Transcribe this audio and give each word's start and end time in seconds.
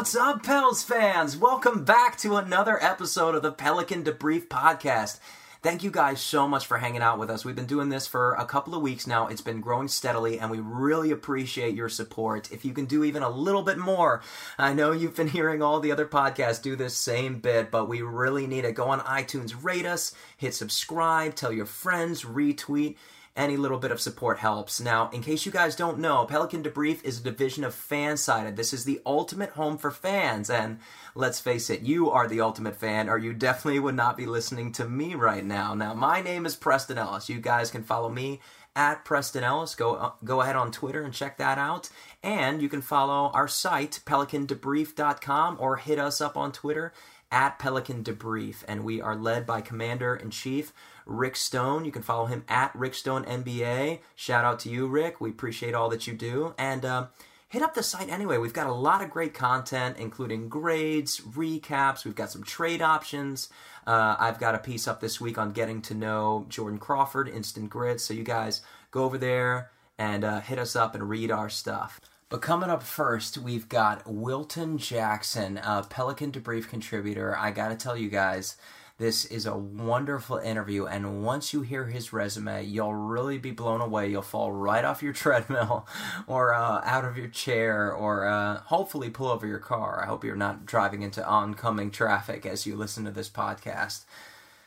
What's 0.00 0.16
up, 0.16 0.42
Pels 0.42 0.82
fans? 0.82 1.36
Welcome 1.36 1.84
back 1.84 2.16
to 2.20 2.36
another 2.36 2.82
episode 2.82 3.34
of 3.34 3.42
the 3.42 3.52
Pelican 3.52 4.02
Debrief 4.02 4.48
Podcast. 4.48 5.18
Thank 5.60 5.82
you 5.82 5.90
guys 5.90 6.22
so 6.22 6.48
much 6.48 6.66
for 6.66 6.78
hanging 6.78 7.02
out 7.02 7.18
with 7.18 7.28
us. 7.28 7.44
We've 7.44 7.54
been 7.54 7.66
doing 7.66 7.90
this 7.90 8.06
for 8.06 8.32
a 8.32 8.46
couple 8.46 8.74
of 8.74 8.80
weeks 8.80 9.06
now. 9.06 9.26
It's 9.26 9.42
been 9.42 9.60
growing 9.60 9.88
steadily, 9.88 10.38
and 10.38 10.50
we 10.50 10.58
really 10.58 11.10
appreciate 11.10 11.74
your 11.74 11.90
support. 11.90 12.50
If 12.50 12.64
you 12.64 12.72
can 12.72 12.86
do 12.86 13.04
even 13.04 13.22
a 13.22 13.28
little 13.28 13.60
bit 13.60 13.76
more, 13.76 14.22
I 14.56 14.72
know 14.72 14.92
you've 14.92 15.16
been 15.16 15.28
hearing 15.36 15.60
all 15.60 15.80
the 15.80 15.92
other 15.92 16.06
podcasts 16.06 16.62
do 16.62 16.76
this 16.76 16.96
same 16.96 17.38
bit, 17.38 17.70
but 17.70 17.86
we 17.86 18.00
really 18.00 18.46
need 18.46 18.64
it. 18.64 18.74
Go 18.74 18.86
on 18.86 19.00
iTunes, 19.00 19.54
rate 19.62 19.84
us, 19.84 20.14
hit 20.38 20.54
subscribe, 20.54 21.34
tell 21.34 21.52
your 21.52 21.66
friends, 21.66 22.24
retweet 22.24 22.96
any 23.40 23.56
little 23.56 23.78
bit 23.78 23.90
of 23.90 24.00
support 24.00 24.38
helps. 24.38 24.80
Now, 24.80 25.08
in 25.10 25.22
case 25.22 25.46
you 25.46 25.50
guys 25.50 25.74
don't 25.74 25.98
know, 25.98 26.26
Pelican 26.26 26.62
Debrief 26.62 27.02
is 27.02 27.18
a 27.18 27.24
division 27.24 27.64
of 27.64 27.74
Fansided. 27.74 28.56
This 28.56 28.74
is 28.74 28.84
the 28.84 29.00
ultimate 29.06 29.50
home 29.50 29.78
for 29.78 29.90
fans, 29.90 30.50
and 30.50 30.78
let's 31.14 31.40
face 31.40 31.70
it, 31.70 31.80
you 31.80 32.10
are 32.10 32.28
the 32.28 32.42
ultimate 32.42 32.76
fan, 32.76 33.08
or 33.08 33.16
you 33.16 33.32
definitely 33.32 33.80
would 33.80 33.94
not 33.94 34.16
be 34.16 34.26
listening 34.26 34.72
to 34.72 34.86
me 34.86 35.14
right 35.14 35.44
now. 35.44 35.74
Now, 35.74 35.94
my 35.94 36.20
name 36.20 36.44
is 36.44 36.54
Preston 36.54 36.98
Ellis. 36.98 37.30
You 37.30 37.40
guys 37.40 37.70
can 37.70 37.82
follow 37.82 38.10
me 38.10 38.40
at 38.76 39.04
Preston 39.06 39.42
Ellis. 39.42 39.74
Go 39.74 39.94
uh, 39.94 40.12
go 40.22 40.42
ahead 40.42 40.56
on 40.56 40.70
Twitter 40.70 41.02
and 41.02 41.14
check 41.14 41.38
that 41.38 41.56
out. 41.56 41.88
And 42.22 42.60
you 42.60 42.68
can 42.68 42.82
follow 42.82 43.30
our 43.32 43.48
site, 43.48 44.00
pelicandebrief.com, 44.04 45.56
or 45.58 45.76
hit 45.76 45.98
us 45.98 46.20
up 46.20 46.36
on 46.36 46.52
Twitter 46.52 46.92
at 47.32 47.58
Pelican 47.58 48.04
Debrief. 48.04 48.64
And 48.68 48.84
we 48.84 49.00
are 49.00 49.16
led 49.16 49.46
by 49.46 49.60
Commander 49.60 50.14
in 50.14 50.30
Chief 50.30 50.72
Rick 51.10 51.36
Stone. 51.36 51.84
You 51.84 51.92
can 51.92 52.02
follow 52.02 52.26
him 52.26 52.44
at 52.48 52.74
Rick 52.74 52.94
Stone 52.94 53.24
NBA. 53.24 53.98
Shout 54.14 54.44
out 54.44 54.60
to 54.60 54.70
you, 54.70 54.86
Rick. 54.86 55.20
We 55.20 55.30
appreciate 55.30 55.74
all 55.74 55.90
that 55.90 56.06
you 56.06 56.14
do. 56.14 56.54
And 56.56 56.84
uh, 56.84 57.06
hit 57.48 57.62
up 57.62 57.74
the 57.74 57.82
site 57.82 58.08
anyway. 58.08 58.38
We've 58.38 58.52
got 58.52 58.68
a 58.68 58.72
lot 58.72 59.02
of 59.02 59.10
great 59.10 59.34
content, 59.34 59.96
including 59.98 60.48
grades, 60.48 61.20
recaps. 61.20 62.04
We've 62.04 62.14
got 62.14 62.30
some 62.30 62.44
trade 62.44 62.80
options. 62.80 63.48
Uh, 63.86 64.16
I've 64.18 64.38
got 64.38 64.54
a 64.54 64.58
piece 64.58 64.86
up 64.86 65.00
this 65.00 65.20
week 65.20 65.36
on 65.36 65.52
getting 65.52 65.82
to 65.82 65.94
know 65.94 66.46
Jordan 66.48 66.78
Crawford, 66.78 67.28
Instant 67.28 67.68
Grit. 67.68 68.00
So 68.00 68.14
you 68.14 68.22
guys 68.22 68.62
go 68.90 69.04
over 69.04 69.18
there 69.18 69.70
and 69.98 70.24
uh, 70.24 70.40
hit 70.40 70.58
us 70.58 70.76
up 70.76 70.94
and 70.94 71.10
read 71.10 71.30
our 71.30 71.50
stuff. 71.50 72.00
But 72.30 72.42
coming 72.42 72.70
up 72.70 72.84
first, 72.84 73.38
we've 73.38 73.68
got 73.68 74.06
Wilton 74.06 74.78
Jackson, 74.78 75.58
a 75.58 75.82
Pelican 75.82 76.30
Debrief 76.30 76.68
contributor. 76.68 77.36
I 77.36 77.50
got 77.50 77.70
to 77.70 77.76
tell 77.76 77.96
you 77.96 78.08
guys, 78.08 78.56
this 79.00 79.24
is 79.24 79.46
a 79.46 79.56
wonderful 79.56 80.36
interview, 80.36 80.84
and 80.84 81.24
once 81.24 81.54
you 81.54 81.62
hear 81.62 81.86
his 81.86 82.12
resume, 82.12 82.62
you'll 82.66 82.92
really 82.92 83.38
be 83.38 83.50
blown 83.50 83.80
away. 83.80 84.10
You'll 84.10 84.20
fall 84.20 84.52
right 84.52 84.84
off 84.84 85.02
your 85.02 85.12
treadmill 85.14 85.88
or 86.26 86.52
uh, 86.52 86.82
out 86.84 87.06
of 87.06 87.16
your 87.16 87.28
chair, 87.28 87.90
or 87.90 88.26
uh, 88.26 88.60
hopefully 88.60 89.08
pull 89.08 89.28
over 89.28 89.46
your 89.46 89.58
car. 89.58 90.02
I 90.02 90.06
hope 90.06 90.22
you're 90.22 90.36
not 90.36 90.66
driving 90.66 91.00
into 91.00 91.26
oncoming 91.26 91.90
traffic 91.90 92.44
as 92.44 92.66
you 92.66 92.76
listen 92.76 93.06
to 93.06 93.10
this 93.10 93.30
podcast. 93.30 94.04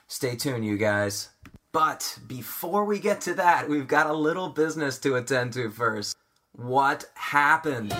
Stay 0.07 0.35
tuned, 0.35 0.65
you 0.65 0.77
guys. 0.77 1.29
But 1.71 2.17
before 2.25 2.85
we 2.85 2.97
get 2.97 3.21
to 3.21 3.35
that, 3.35 3.69
we've 3.69 3.87
got 3.87 4.07
a 4.07 4.13
little 4.13 4.49
business 4.49 4.97
to 5.01 5.15
attend 5.15 5.53
to 5.53 5.69
first. 5.69 6.17
What 6.53 7.05
happened? 7.13 7.95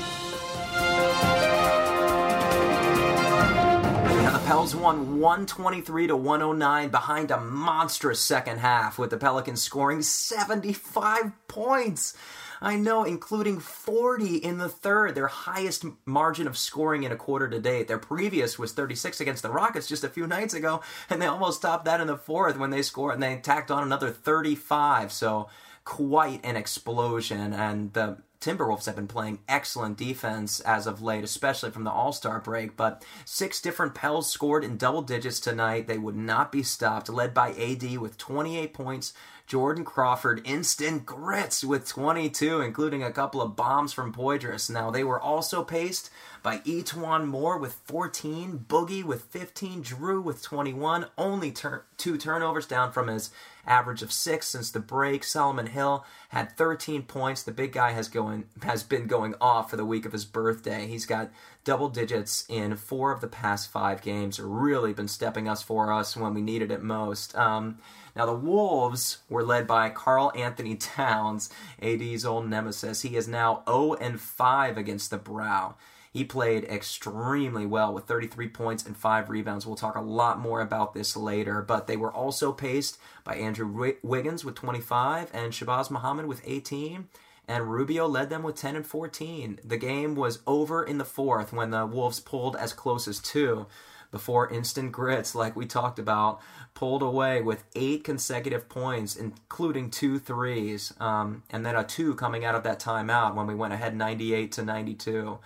Pels 4.24 4.74
won 4.74 5.20
123 5.20 6.08
to 6.08 6.16
109 6.16 6.90
behind 6.90 7.30
a 7.30 7.40
monstrous 7.42 8.22
second 8.22 8.60
half, 8.60 8.98
with 8.98 9.10
the 9.10 9.18
Pelicans 9.18 9.62
scoring 9.62 10.02
75 10.02 11.32
points. 11.50 12.16
I 12.62 12.78
know, 12.78 13.04
including 13.04 13.60
40 13.60 14.38
in 14.38 14.60
the 14.60 14.70
third, 14.70 15.16
their 15.16 15.28
highest 15.28 15.84
margin 16.06 16.48
of 16.48 16.58
scoring 16.58 17.04
in 17.04 17.12
a 17.12 17.18
quarter 17.18 17.50
to 17.50 17.60
date. 17.60 17.90
Their 17.90 18.00
previous 18.00 18.58
was 18.58 18.72
36 18.72 19.20
against 19.20 19.44
the 19.44 19.52
Rockets 19.52 19.88
just 19.88 20.06
a 20.06 20.10
few 20.10 20.26
nights 20.26 20.54
ago, 20.54 20.82
and 21.10 21.22
they 21.22 21.26
almost 21.26 21.62
topped 21.62 21.84
that 21.86 22.00
in 22.00 22.08
the 22.08 22.16
fourth 22.16 22.58
when 22.58 22.70
they 22.70 22.82
scored, 22.82 23.16
and 23.16 23.24
they 23.24 23.36
tacked 23.38 23.72
on 23.72 23.84
another 23.84 24.10
35. 24.10 25.12
So, 25.12 25.50
quite 25.84 26.40
an 26.46 26.56
explosion, 26.56 27.54
and 27.54 27.92
the 27.92 28.20
Timberwolves 28.44 28.88
have 28.88 28.98
been 28.98 29.08
playing 29.08 29.40
excellent 29.48 29.98
defense 29.98 30.60
as 30.60 30.86
of 30.86 31.02
late, 31.02 31.24
especially 31.24 31.72
from 31.72 31.86
the 31.86 31.92
All 31.92 32.12
Star 32.12 32.42
break. 32.42 32.76
But 32.76 33.06
six 33.24 33.62
different 33.62 33.96
Pels 33.96 34.30
scored 34.30 34.66
in 34.66 34.76
double 34.76 35.02
digits 35.02 35.40
tonight. 35.40 35.88
They 35.88 35.98
would 35.98 36.18
not 36.18 36.52
be 36.52 36.62
stopped, 36.62 37.08
led 37.08 37.34
by 37.34 37.52
AD 37.52 37.98
with 38.00 38.18
28 38.18 38.74
points. 38.74 39.14
Jordan 39.46 39.84
Crawford 39.84 40.42
instant 40.46 41.06
grits 41.06 41.64
with 41.64 41.88
22, 41.88 42.62
including 42.62 43.04
a 43.04 43.12
couple 43.12 43.42
of 43.42 43.56
bombs 43.56 43.94
from 43.94 44.14
Poydras. 44.14 44.70
Now, 44.70 44.90
they 44.90 45.04
were 45.04 45.20
also 45.20 45.64
paced 45.64 46.10
by 46.42 46.60
E'Twaun 46.60 47.26
Moore 47.28 47.58
with 47.58 47.74
14, 47.86 48.66
Boogie 48.68 49.04
with 49.04 49.24
15, 49.24 49.84
Jrue 49.84 50.24
with 50.24 50.42
21, 50.42 51.08
only 51.18 51.52
tur- 51.52 51.86
two 51.98 52.18
turnovers 52.18 52.66
down 52.66 52.92
from 52.92 53.08
his 53.08 53.32
average 53.66 54.02
of 54.02 54.12
six 54.12 54.48
since 54.48 54.72
the 54.72 54.80
break. 54.80 55.24
Solomon 55.24 55.68
Hill 55.68 56.06
had 56.30 56.58
13 56.58 57.04
points. 57.04 57.44
The 57.44 57.52
big 57.52 57.72
guy 57.72 57.92
has 57.92 58.10
going 58.10 58.46
has 58.64 58.84
been 58.84 59.08
going 59.08 59.36
off 59.40 59.70
for 59.70 59.78
the 59.78 59.86
week 59.86 60.06
of 60.06 60.12
his 60.12 60.26
birthday. 60.26 60.88
He's 60.88 61.06
got 61.06 61.32
double 61.64 61.90
digits 61.90 62.46
in 62.50 62.76
four 62.76 63.12
of 63.12 63.22
the 63.22 63.28
past 63.28 63.72
five 63.72 64.02
games. 64.02 64.40
Really 64.40 64.94
been 64.94 65.08
stepping 65.08 65.48
us 65.48 65.64
for 65.64 65.92
us 65.94 66.18
when 66.18 66.34
we 66.34 66.42
needed 66.42 66.72
it 66.72 66.82
most. 66.82 67.36
Um, 67.38 67.80
now 68.16 68.26
the 68.26 68.34
Wolves 68.34 69.20
were 69.30 69.44
led 69.44 69.68
by 69.68 69.90
Karl-Anthony 69.90 70.76
Towns, 70.76 71.50
AD's 71.82 72.26
old 72.26 72.50
nemesis. 72.50 73.02
He 73.02 73.16
is 73.16 73.28
now 73.28 73.64
0 73.68 73.94
and 73.96 74.20
5 74.20 74.78
against 74.78 75.10
the 75.10 75.18
Brow. 75.18 75.76
He 76.12 76.24
played 76.24 76.66
extremely 76.66 77.66
well 77.66 77.92
with 77.92 78.06
33 78.06 78.48
points 78.50 78.86
and 78.86 78.96
5 78.96 79.30
rebounds. 79.30 79.66
We'll 79.66 79.76
talk 79.76 79.96
a 79.96 80.02
lot 80.02 80.40
more 80.40 80.62
about 80.62 80.94
this 80.94 81.18
later, 81.18 81.64
but 81.64 81.88
they 81.88 81.98
were 81.98 82.14
also 82.14 82.52
paced 82.52 83.00
by 83.24 83.36
Andrew 83.36 83.96
Wiggins 84.04 84.46
with 84.46 84.54
25 84.56 85.32
and 85.34 85.52
Shabazz 85.52 85.90
Muhammad 85.90 86.28
with 86.28 86.42
18 86.46 87.08
and 87.48 87.70
Rubio 87.70 88.08
led 88.08 88.30
them 88.30 88.44
with 88.44 88.56
10 88.56 88.76
and 88.76 88.88
14. 88.88 89.60
The 89.64 89.78
game 89.78 90.16
was 90.16 90.40
over 90.48 90.84
in 90.84 90.98
the 90.98 91.06
fourth 91.06 91.52
when 91.52 91.72
the 91.72 91.86
Wolves 91.86 92.20
pulled 92.20 92.56
as 92.56 92.74
close 92.74 93.08
as 93.08 93.20
two 93.20 93.66
before 94.14 94.48
instant 94.54 94.92
grits, 94.92 95.34
like 95.34 95.56
we 95.56 95.66
talked 95.66 95.98
about, 95.98 96.40
pulled 96.76 97.02
away 97.02 97.42
with 97.42 97.66
eight 97.76 98.04
consecutive 98.04 98.70
points, 98.70 99.16
including 99.16 99.90
two 99.90 100.20
threes, 100.20 100.94
um, 101.00 101.42
and 101.50 101.66
then 101.66 101.76
a 101.76 101.84
two 101.84 102.14
coming 102.14 102.46
out 102.46 102.54
of 102.54 102.62
that 102.64 102.80
timeout 102.80 103.34
when 103.34 103.48
we 103.48 103.56
went 103.56 103.74
ahead 103.74 103.96
98 103.96 104.52
to 104.52 104.64
92. 104.64 105.40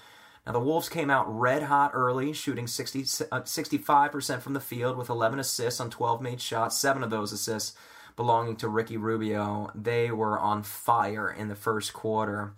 Now, 0.45 0.51
the 0.51 0.59
Wolves 0.59 0.89
came 0.89 1.09
out 1.09 1.25
red 1.27 1.63
hot 1.63 1.91
early, 1.93 2.33
shooting 2.33 2.67
60, 2.67 2.99
uh, 3.31 3.41
65% 3.41 4.41
from 4.41 4.53
the 4.53 4.59
field 4.59 4.97
with 4.97 5.09
11 5.09 5.39
assists 5.39 5.79
on 5.79 5.89
12 5.89 6.21
made 6.21 6.41
shots, 6.41 6.77
seven 6.77 7.03
of 7.03 7.09
those 7.09 7.31
assists 7.31 7.73
belonging 8.17 8.57
to 8.57 8.67
Ricky 8.67 8.97
Rubio. 8.97 9.71
They 9.73 10.11
were 10.11 10.37
on 10.37 10.63
fire 10.63 11.31
in 11.31 11.47
the 11.47 11.55
first 11.55 11.93
quarter. 11.93 12.53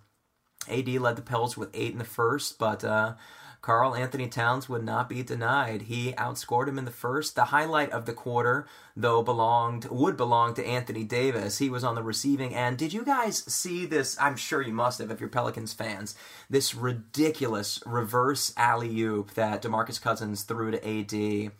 AD 0.68 0.88
led 0.88 1.18
the 1.18 1.22
Pels 1.22 1.56
with 1.56 1.70
eight 1.76 1.91
in 1.91 2.00
the 2.00 2.03
first, 2.03 2.58
but 2.58 2.84
uh, 2.84 3.14
Karl-Anthony 3.62 4.28
Towns 4.28 4.70
would 4.70 4.84
not 4.84 5.09
be 5.09 5.22
denied. 5.22 5.84
He 5.84 6.14
outscored 6.14 6.68
him 6.68 6.78
in 6.80 6.86
the 6.86 6.92
first. 6.92 7.36
The 7.36 7.46
highlight 7.46 7.92
of 7.92 8.06
the 8.06 8.14
quarter, 8.14 8.68
though, 8.96 9.22
belonged 9.22 9.86
would 9.92 10.16
belong 10.16 10.53
to 10.53 10.66
Anthony 10.66 11.03
Davis. 11.03 11.58
He 11.58 11.70
was 11.70 11.84
on 11.84 11.96
the 11.96 12.03
receiving 12.03 12.56
end. 12.56 12.78
Did 12.78 12.94
you 12.94 13.03
guys 13.03 13.44
see 13.52 13.86
this? 13.86 14.18
I'm 14.20 14.38
sure 14.38 14.62
you 14.62 14.74
must 14.74 15.00
have 15.00 15.12
if 15.12 15.20
you're 15.20 15.30
Pelicans 15.30 15.74
fans. 15.74 16.16
This 16.50 16.74
ridiculous 16.74 17.84
reverse 17.86 18.53
alley 18.56 18.97
oop 19.02 19.34
that 19.34 19.61
DeMarcus 19.61 20.02
Cousins 20.02 20.44
threw 20.44 20.72
to 20.72 20.88
AD 20.88 21.52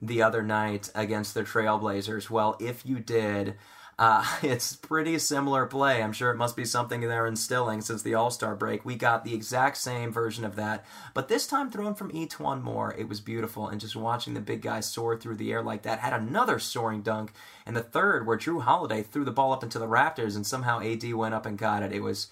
the 0.00 0.22
other 0.22 0.42
night 0.42 0.90
against 0.94 1.34
the 1.34 1.42
Trailblazers. 1.42 2.30
Well, 2.30 2.56
if 2.60 2.86
you 2.86 3.00
did, 3.00 3.56
uh, 3.98 4.24
it's 4.42 4.76
pretty 4.76 5.18
similar 5.18 5.66
play. 5.66 6.02
I'm 6.02 6.12
sure 6.12 6.30
it 6.30 6.36
must 6.36 6.56
be 6.56 6.64
something 6.64 7.00
they're 7.00 7.26
instilling 7.26 7.80
since 7.80 8.02
the 8.02 8.14
All 8.14 8.30
Star 8.30 8.54
break. 8.54 8.84
We 8.84 8.94
got 8.94 9.24
the 9.24 9.34
exact 9.34 9.76
same 9.76 10.12
version 10.12 10.44
of 10.44 10.56
that, 10.56 10.84
but 11.14 11.28
this 11.28 11.46
time 11.46 11.70
thrown 11.70 11.94
from 11.94 12.12
E'Twaun 12.12 12.62
Moore. 12.62 12.94
It 12.96 13.08
was 13.08 13.20
beautiful, 13.20 13.68
and 13.68 13.80
just 13.80 13.96
watching 13.96 14.34
the 14.34 14.40
big 14.40 14.62
guy 14.62 14.80
soar 14.80 15.16
through 15.16 15.36
the 15.36 15.52
air 15.52 15.62
like 15.62 15.82
that. 15.82 16.00
Had 16.00 16.12
another 16.12 16.58
soaring 16.58 17.02
dunk, 17.02 17.32
and 17.66 17.76
the 17.76 17.82
third 17.82 18.26
where 18.26 18.38
Jrue 18.38 18.62
Holiday 18.62 19.02
threw 19.02 19.24
the 19.24 19.30
ball 19.30 19.52
up 19.52 19.62
into 19.62 19.78
the 19.78 19.88
Raptors, 19.88 20.36
and 20.36 20.46
somehow 20.46 20.80
AD 20.80 21.12
went 21.14 21.34
up 21.34 21.46
and 21.46 21.58
got 21.58 21.82
it. 21.82 21.92
It 21.92 22.02
was 22.02 22.28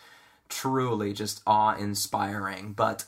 truly 0.49 1.13
just 1.13 1.43
awe 1.47 1.75
inspiring. 1.75 2.73
But 2.73 3.05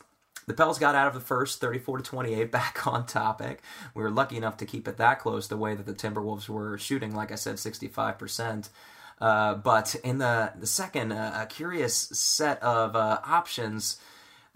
the 0.49 0.55
Pels 0.55 0.79
got 0.79 0.95
out 0.95 1.07
of 1.07 1.15
the 1.15 1.21
first 1.21 1.61
34 1.61 1.99
to 1.99 2.05
28 2.05 2.51
back 2.51 2.87
on 2.87 3.07
topic. 3.07 3.63
We 3.95 4.03
were 4.03 4.11
lucky 4.11 4.37
enough 4.37 4.57
to 4.59 4.67
keep 4.67 4.89
it 4.89 4.97
that 4.97 5.21
close 5.21 5.49
the 5.49 5.57
way 5.57 5.75
that 5.75 5.87
the 5.87 5.93
Timberwolves 5.93 6.49
were 6.49 6.79
shooting, 6.79 7.15
like 7.15 7.31
I 7.31 7.37
said, 7.37 7.57
65%. 7.57 8.71
Uh, 9.21 9.55
but 9.55 9.95
in 10.03 10.19
the, 10.19 10.53
the 10.59 10.67
second, 10.67 11.13
uh, 11.13 11.41
a 11.43 11.47
curious 11.47 11.95
set 11.95 12.63
of 12.63 12.97
uh, 12.97 13.21
options 13.25 13.99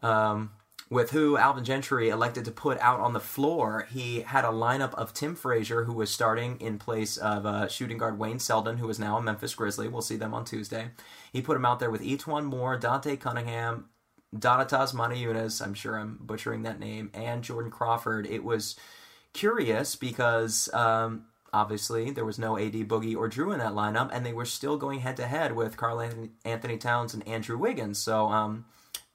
um, 0.03 0.51
with 0.89 1.11
who 1.11 1.37
Alvin 1.37 1.65
Gentry 1.65 2.09
elected 2.09 2.45
to 2.47 2.51
put 2.51 2.79
out 2.79 3.01
on 3.01 3.13
the 3.13 3.21
floor. 3.21 3.87
He 3.91 4.21
had 4.21 4.45
a 4.45 4.49
lineup 4.49 4.95
of 4.95 5.13
Tim 5.13 5.35
Frazier, 5.35 5.85
who 5.85 5.93
was 5.93 6.11
starting 6.11 6.61
in 6.61 6.79
place 6.79 7.17
of 7.17 7.45
uh, 7.45 7.69
shooting 7.69 7.99
guard 7.99 8.19
Wayne 8.19 8.39
Selden, 8.39 8.79
who 8.79 8.89
is 8.89 8.99
now 8.99 9.19
a 9.19 9.23
Memphis 9.23 9.55
Grizzly. 9.55 9.89
We'll 9.89 10.03
see 10.03 10.17
them 10.17 10.33
on 10.33 10.45
Tuesday. 10.45 10.91
He 11.33 11.43
put 11.43 11.57
him 11.57 11.65
out 11.65 11.81
there 11.81 11.91
with 11.91 12.03
E'Twaun 12.03 12.45
Moore, 12.45 12.77
Dante 12.79 13.17
Cunningham, 13.17 13.87
Donatas 14.35 14.95
Motiejunas, 14.95 15.61
I'm 15.61 15.75
sure 15.75 15.97
I'm 15.97 16.19
butchering 16.21 16.63
that 16.63 16.81
name, 16.81 17.11
and 17.15 17.43
Jordan 17.43 17.71
Crawford. 17.71 18.27
It 18.27 18.43
was 18.43 18.77
curious 19.33 19.95
because 19.95 20.73
um, 20.73 21.27
obviously 21.53 22.11
there 22.11 22.25
was 22.25 22.39
no 22.39 22.59
AD 22.59 22.73
Boogie 22.89 23.17
or 23.17 23.29
Jrue 23.29 23.53
in 23.53 23.59
that 23.59 23.73
lineup, 23.73 24.11
and 24.13 24.25
they 24.25 24.33
were 24.33 24.47
still 24.47 24.77
going 24.77 25.01
head 25.01 25.17
to 25.19 25.27
head 25.27 25.55
with 25.55 25.77
Karl 25.77 26.01
Anthony 26.45 26.79
Towns 26.79 27.13
and 27.13 27.27
Andrew 27.29 27.59
Wiggins. 27.59 27.99
So, 27.99 28.29
um, 28.29 28.65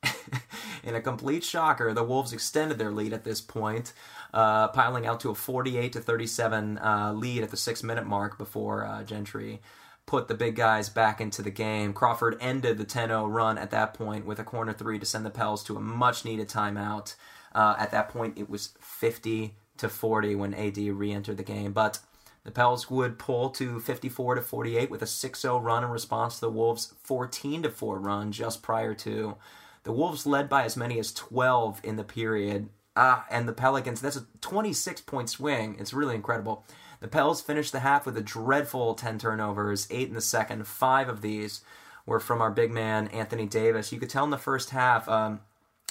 in 0.84 0.94
a 0.94 1.02
complete 1.02 1.44
shocker, 1.44 1.94
the 1.94 2.04
Wolves 2.04 2.32
extended 2.32 2.78
their 2.78 2.92
lead 2.92 3.12
at 3.12 3.24
this 3.24 3.42
point, 3.42 3.94
uh, 4.34 4.68
piling 4.68 5.08
out 5.08 5.20
to 5.22 5.32
a 5.32 5.36
48 5.36 5.94
to 5.94 6.00
37 6.00 6.78
uh, 6.78 7.14
lead 7.14 7.42
at 7.42 7.50
the 7.50 7.58
six 7.58 7.82
minute 7.82 8.06
mark 8.06 8.38
before 8.38 8.86
uh, 8.86 9.04
Gentry 9.04 9.62
put 10.08 10.28
the 10.28 10.34
big 10.34 10.56
guys 10.56 10.90
back 10.90 11.22
into 11.22 11.44
the 11.44 11.52
game. 11.52 11.94
Crawford 11.94 12.38
ended 12.42 12.80
the 12.80 12.86
10 12.86 13.10
0 13.10 13.28
run 13.28 13.60
at 13.60 13.70
that 13.70 13.94
point 13.94 14.26
with 14.26 14.40
a 14.40 14.44
corner 14.44 14.74
three 14.74 14.98
to 14.98 15.06
send 15.06 15.24
the 15.24 15.30
Pels 15.30 15.64
to 15.66 15.76
a 15.78 15.80
much 15.80 16.26
needed 16.26 16.50
timeout. 16.50 17.14
Uh, 17.54 17.76
at 17.78 17.92
that 17.92 18.10
point, 18.10 18.38
it 18.38 18.50
was 18.50 18.70
50 18.80 19.56
to 19.78 19.90
40 19.90 20.36
when 20.36 20.54
AD 20.56 20.78
re 20.78 21.12
entered 21.12 21.38
the 21.38 21.44
game. 21.44 21.74
But 21.74 22.00
the 22.44 22.52
Pels 22.52 22.90
would 22.90 23.20
pull 23.20 23.50
to 23.52 23.80
54 23.80 24.36
to 24.36 24.42
48 24.42 24.90
with 24.90 25.02
a 25.02 25.06
6-0 25.06 25.62
run 25.62 25.84
in 25.84 25.90
response 25.90 26.36
to 26.36 26.42
the 26.42 26.52
Wolves' 26.52 26.94
14 27.04 27.64
to 27.64 27.70
4 27.70 28.00
run 28.00 28.32
just 28.32 28.64
prior 28.64 28.94
to. 28.96 29.36
The 29.84 29.92
Wolves 29.92 30.26
led 30.26 30.48
by 30.48 30.64
as 30.64 30.78
many 30.78 31.00
as 31.00 31.14
12 31.14 31.82
in 31.84 31.98
the 31.98 32.04
period. 32.04 32.70
Ah, 32.96 33.26
and 33.30 33.48
the 33.48 33.54
Pelicans, 33.54 34.02
that's 34.02 34.16
a 34.16 34.26
26 34.42 35.02
point 35.02 35.30
swing. 35.30 35.76
It's 35.80 35.94
really 35.94 36.16
incredible. 36.16 36.66
The 37.00 37.08
Pels 37.08 37.42
finished 37.42 37.72
the 37.72 37.82
half 37.82 38.06
with 38.06 38.18
a 38.18 38.22
dreadful 38.22 38.96
10 38.96 39.20
turnovers, 39.20 39.88
8 39.90 40.08
in 40.08 40.14
the 40.14 40.22
second. 40.22 40.68
5 40.68 41.10
of 41.10 41.22
these 41.22 41.62
were 42.06 42.20
from 42.20 42.42
our 42.42 42.52
big 42.52 42.72
man, 42.72 43.08
Anthony 43.10 43.46
Davis. 43.46 43.92
You 43.92 44.00
could 44.00 44.10
tell 44.10 44.24
in 44.24 44.30
the 44.30 44.38
first 44.38 44.72
half, 44.72 45.08
um, 45.08 45.42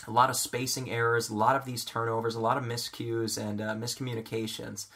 a 0.06 0.10
lot 0.10 0.30
of 0.30 0.36
spacing 0.36 0.90
errors, 0.90 1.28
a 1.28 1.34
lot 1.34 1.56
of 1.56 1.64
these 1.64 1.84
turnovers, 1.84 2.34
a 2.34 2.40
lot 2.40 2.56
of 2.56 2.64
miscues 2.64 3.38
and 3.38 3.60
uh, 3.60 3.74
miscommunications 3.74 4.86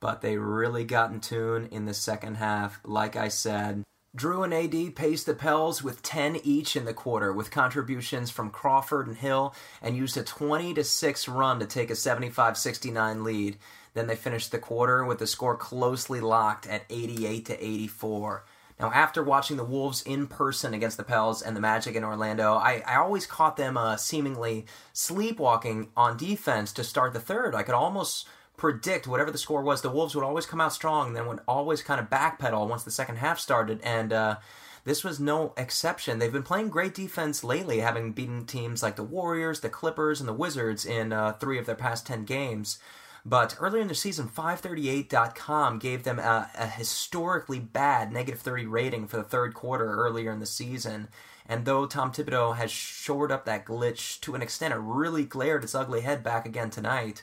but 0.00 0.22
they 0.22 0.38
really 0.38 0.84
got 0.84 1.12
in 1.12 1.20
tune 1.20 1.68
in 1.70 1.84
the 1.84 1.94
second 1.94 2.36
half. 2.36 2.80
Like 2.84 3.16
I 3.16 3.28
said, 3.28 3.84
Jrue 4.16 4.44
and 4.44 4.52
AD 4.52 4.96
paced 4.96 5.26
the 5.26 5.34
Pels 5.34 5.84
with 5.84 6.02
10 6.02 6.36
each 6.42 6.74
in 6.74 6.86
the 6.86 6.94
quarter, 6.94 7.32
with 7.32 7.50
contributions 7.50 8.30
from 8.30 8.50
Crawford 8.50 9.06
and 9.06 9.16
Hill, 9.16 9.54
and 9.80 9.96
used 9.96 10.16
a 10.16 10.24
20 10.24 10.74
to 10.74 10.82
6 10.82 11.28
run 11.28 11.60
to 11.60 11.66
take 11.66 11.90
a 11.90 11.94
75 11.94 12.56
69 12.56 13.22
lead. 13.22 13.58
Then 13.94 14.06
they 14.06 14.16
finished 14.16 14.52
the 14.52 14.58
quarter 14.58 15.04
with 15.04 15.18
the 15.18 15.26
score 15.26 15.56
closely 15.56 16.20
locked 16.20 16.66
at 16.66 16.84
88 16.90 17.46
to 17.46 17.64
84. 17.64 18.44
Now, 18.78 18.90
after 18.92 19.22
watching 19.22 19.58
the 19.58 19.64
Wolves 19.64 20.02
in 20.02 20.26
person 20.26 20.72
against 20.72 20.96
the 20.96 21.04
Pels 21.04 21.42
and 21.42 21.54
the 21.54 21.60
Magic 21.60 21.94
in 21.94 22.04
Orlando, 22.04 22.54
I, 22.54 22.82
I 22.86 22.96
always 22.96 23.26
caught 23.26 23.58
them 23.58 23.76
uh, 23.76 23.96
seemingly 23.96 24.64
sleepwalking 24.94 25.88
on 25.96 26.16
defense 26.16 26.72
to 26.72 26.84
start 26.84 27.12
the 27.12 27.20
third. 27.20 27.54
I 27.54 27.62
could 27.62 27.74
almost 27.74 28.26
predict 28.56 29.06
whatever 29.06 29.30
the 29.30 29.38
score 29.38 29.62
was, 29.62 29.82
the 29.82 29.90
Wolves 29.90 30.14
would 30.14 30.24
always 30.24 30.46
come 30.46 30.60
out 30.60 30.72
strong, 30.72 31.08
and 31.08 31.16
then 31.16 31.26
would 31.26 31.40
always 31.46 31.82
kind 31.82 32.00
of 32.00 32.08
backpedal 32.08 32.68
once 32.68 32.82
the 32.82 32.90
second 32.90 33.16
half 33.16 33.38
started. 33.38 33.80
And 33.82 34.14
uh, 34.14 34.36
this 34.84 35.04
was 35.04 35.20
no 35.20 35.52
exception. 35.56 36.18
They've 36.18 36.32
been 36.32 36.42
playing 36.42 36.70
great 36.70 36.94
defense 36.94 37.44
lately, 37.44 37.80
having 37.80 38.12
beaten 38.12 38.46
teams 38.46 38.82
like 38.82 38.96
the 38.96 39.02
Warriors, 39.02 39.60
the 39.60 39.68
Clippers, 39.68 40.20
and 40.20 40.28
the 40.28 40.34
Wizards 40.34 40.86
in 40.86 41.12
uh, 41.12 41.34
three 41.34 41.58
of 41.58 41.66
their 41.66 41.74
past 41.74 42.06
10 42.06 42.24
games. 42.24 42.78
But 43.24 43.56
earlier 43.60 43.82
in 43.82 43.88
the 43.88 43.94
season, 43.94 44.28
538.com 44.28 45.78
gave 45.78 46.04
them 46.04 46.18
a, 46.18 46.50
a, 46.58 46.66
historically 46.66 47.58
bad 47.58 48.12
negative 48.12 48.40
30 48.40 48.66
rating 48.66 49.06
for 49.08 49.18
the 49.18 49.22
third 49.22 49.54
quarter 49.54 49.92
earlier 49.92 50.32
in 50.32 50.40
the 50.40 50.46
season. 50.46 51.08
And 51.46 51.64
though 51.64 51.84
Tom 51.86 52.12
Thibodeau 52.12 52.56
has 52.56 52.70
shored 52.70 53.30
up 53.30 53.44
that 53.44 53.66
glitch 53.66 54.20
to 54.20 54.34
an 54.34 54.42
extent, 54.42 54.72
it 54.72 54.78
really 54.80 55.24
glared 55.24 55.64
its 55.64 55.74
ugly 55.74 56.00
head 56.00 56.22
back 56.22 56.46
again 56.46 56.70
tonight. 56.70 57.22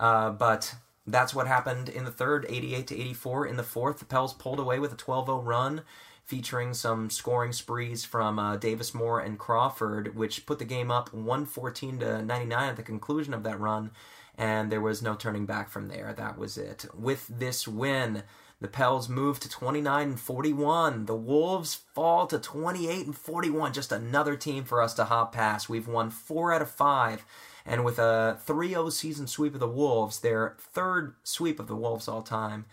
Uh, 0.00 0.30
but 0.30 0.76
that's 1.06 1.34
what 1.34 1.46
happened 1.46 1.88
in 1.88 2.04
the 2.04 2.10
third, 2.10 2.46
88 2.48 2.86
to 2.86 3.00
84. 3.00 3.46
In 3.46 3.56
the 3.56 3.62
fourth, 3.62 3.98
the 3.98 4.04
Pels 4.06 4.32
pulled 4.32 4.60
away 4.60 4.78
with 4.78 4.92
a 4.92 4.96
12 4.96 5.26
0 5.26 5.42
run, 5.42 5.82
featuring 6.24 6.72
some 6.72 7.10
scoring 7.10 7.52
sprees 7.52 8.04
from 8.04 8.38
uh, 8.38 8.56
Davis 8.56 8.94
Moore 8.94 9.20
and 9.20 9.38
Crawford, 9.38 10.16
which 10.16 10.46
put 10.46 10.58
the 10.58 10.64
game 10.64 10.90
up 10.90 11.12
114 11.12 11.98
to 11.98 12.22
99 12.22 12.68
at 12.70 12.76
the 12.76 12.82
conclusion 12.82 13.34
of 13.34 13.42
that 13.42 13.60
run. 13.60 13.90
And 14.36 14.70
there 14.70 14.80
was 14.80 15.02
no 15.02 15.14
turning 15.14 15.46
back 15.46 15.68
from 15.68 15.88
there. 15.88 16.12
That 16.16 16.38
was 16.38 16.58
it. 16.58 16.86
With 16.92 17.28
this 17.28 17.68
win, 17.68 18.24
the 18.60 18.68
Pels 18.68 19.08
move 19.08 19.38
to 19.40 19.48
29 19.48 20.08
and 20.08 20.20
41. 20.20 21.06
The 21.06 21.14
Wolves 21.14 21.74
fall 21.94 22.26
to 22.26 22.38
28 22.38 23.06
and 23.06 23.16
41. 23.16 23.72
Just 23.72 23.92
another 23.92 24.36
team 24.36 24.64
for 24.64 24.82
us 24.82 24.94
to 24.94 25.04
hop 25.04 25.32
past. 25.32 25.68
We've 25.68 25.86
won 25.86 26.10
four 26.10 26.52
out 26.52 26.62
of 26.62 26.70
five 26.70 27.24
and 27.66 27.84
with 27.84 27.98
a 27.98 28.38
3 28.44 28.68
0 28.68 28.90
season 28.90 29.26
sweep 29.26 29.54
of 29.54 29.60
the 29.60 29.68
Wolves, 29.68 30.20
their 30.20 30.56
third 30.58 31.14
sweep 31.22 31.58
of 31.58 31.66
the 31.66 31.76
Wolves 31.76 32.08
all 32.08 32.22
time, 32.22 32.66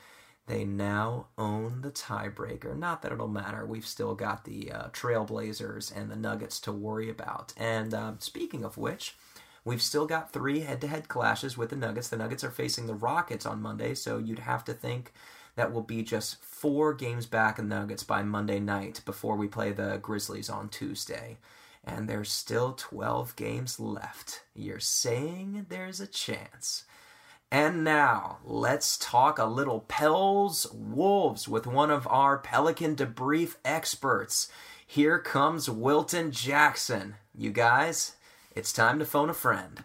they 0.48 0.66
now 0.66 1.28
own 1.38 1.82
the 1.82 1.92
tiebreaker. 1.92 2.78
Not 2.78 3.02
that 3.02 3.12
it'll 3.12 3.28
matter. 3.28 3.66
We've 3.66 3.88
still 3.88 4.16
got 4.16 4.44
the 4.44 4.72
uh, 4.72 4.90
Trailblazers 4.90 5.96
and 5.96 6.12
the 6.12 6.16
Nuggets 6.16 6.60
to 6.62 6.74
worry 6.74 7.10
about. 7.10 7.54
And 7.56 7.94
uh, 7.94 8.14
speaking 8.20 8.66
of 8.66 8.78
which, 8.78 9.16
we've 9.64 9.82
still 9.82 10.06
got 10.06 10.32
three 10.32 10.62
head 10.62 10.82
to 10.82 10.88
head 10.88 11.08
clashes 11.08 11.58
with 11.58 11.70
the 11.70 11.76
Nuggets. 11.76 12.10
The 12.10 12.18
Nuggets 12.18 12.44
are 12.44 12.52
facing 12.52 12.88
the 12.88 12.94
Rockets 12.94 13.46
on 13.46 13.62
Monday, 13.62 13.94
so 13.96 14.18
you'd 14.18 14.40
have 14.40 14.64
to 14.66 14.74
think 14.74 15.14
that 15.56 15.74
will 15.74 15.82
be 15.82 16.04
just 16.04 16.44
four 16.44 16.94
games 16.94 17.26
back 17.26 17.60
in 17.60 17.68
Nuggets 17.68 18.04
by 18.04 18.24
Monday 18.24 18.60
night 18.60 19.02
before 19.06 19.36
we 19.36 19.48
play 19.48 19.72
the 19.72 20.00
Grizzlies 20.02 20.50
on 20.50 20.70
Tuesday 20.70 21.38
and 21.84 22.08
there's 22.08 22.32
still 22.32 22.74
12 22.78 23.36
games 23.36 23.80
left. 23.80 24.44
You're 24.54 24.80
saying 24.80 25.66
there's 25.70 26.00
a 26.00 26.08
chance. 26.08 26.84
And 27.52 27.84
now, 27.84 28.38
let's 28.46 28.98
talk 28.98 29.38
a 29.38 29.46
little 29.46 29.82
Pels 29.82 30.68
Wolves 30.72 31.48
with 31.48 31.68
one 31.68 31.92
of 31.92 32.08
our 32.08 32.38
Pelican 32.38 32.96
debrief 32.96 33.56
experts. 33.66 34.50
Here 34.86 35.20
comes 35.20 35.70
Wilton 35.70 36.32
Jackson. 36.32 37.16
You 37.36 37.52
guys, 37.52 38.16
it's 38.56 38.74
time 38.74 39.00
to 39.00 39.06
phone 39.06 39.30
a 39.30 39.34
friend. 39.34 39.82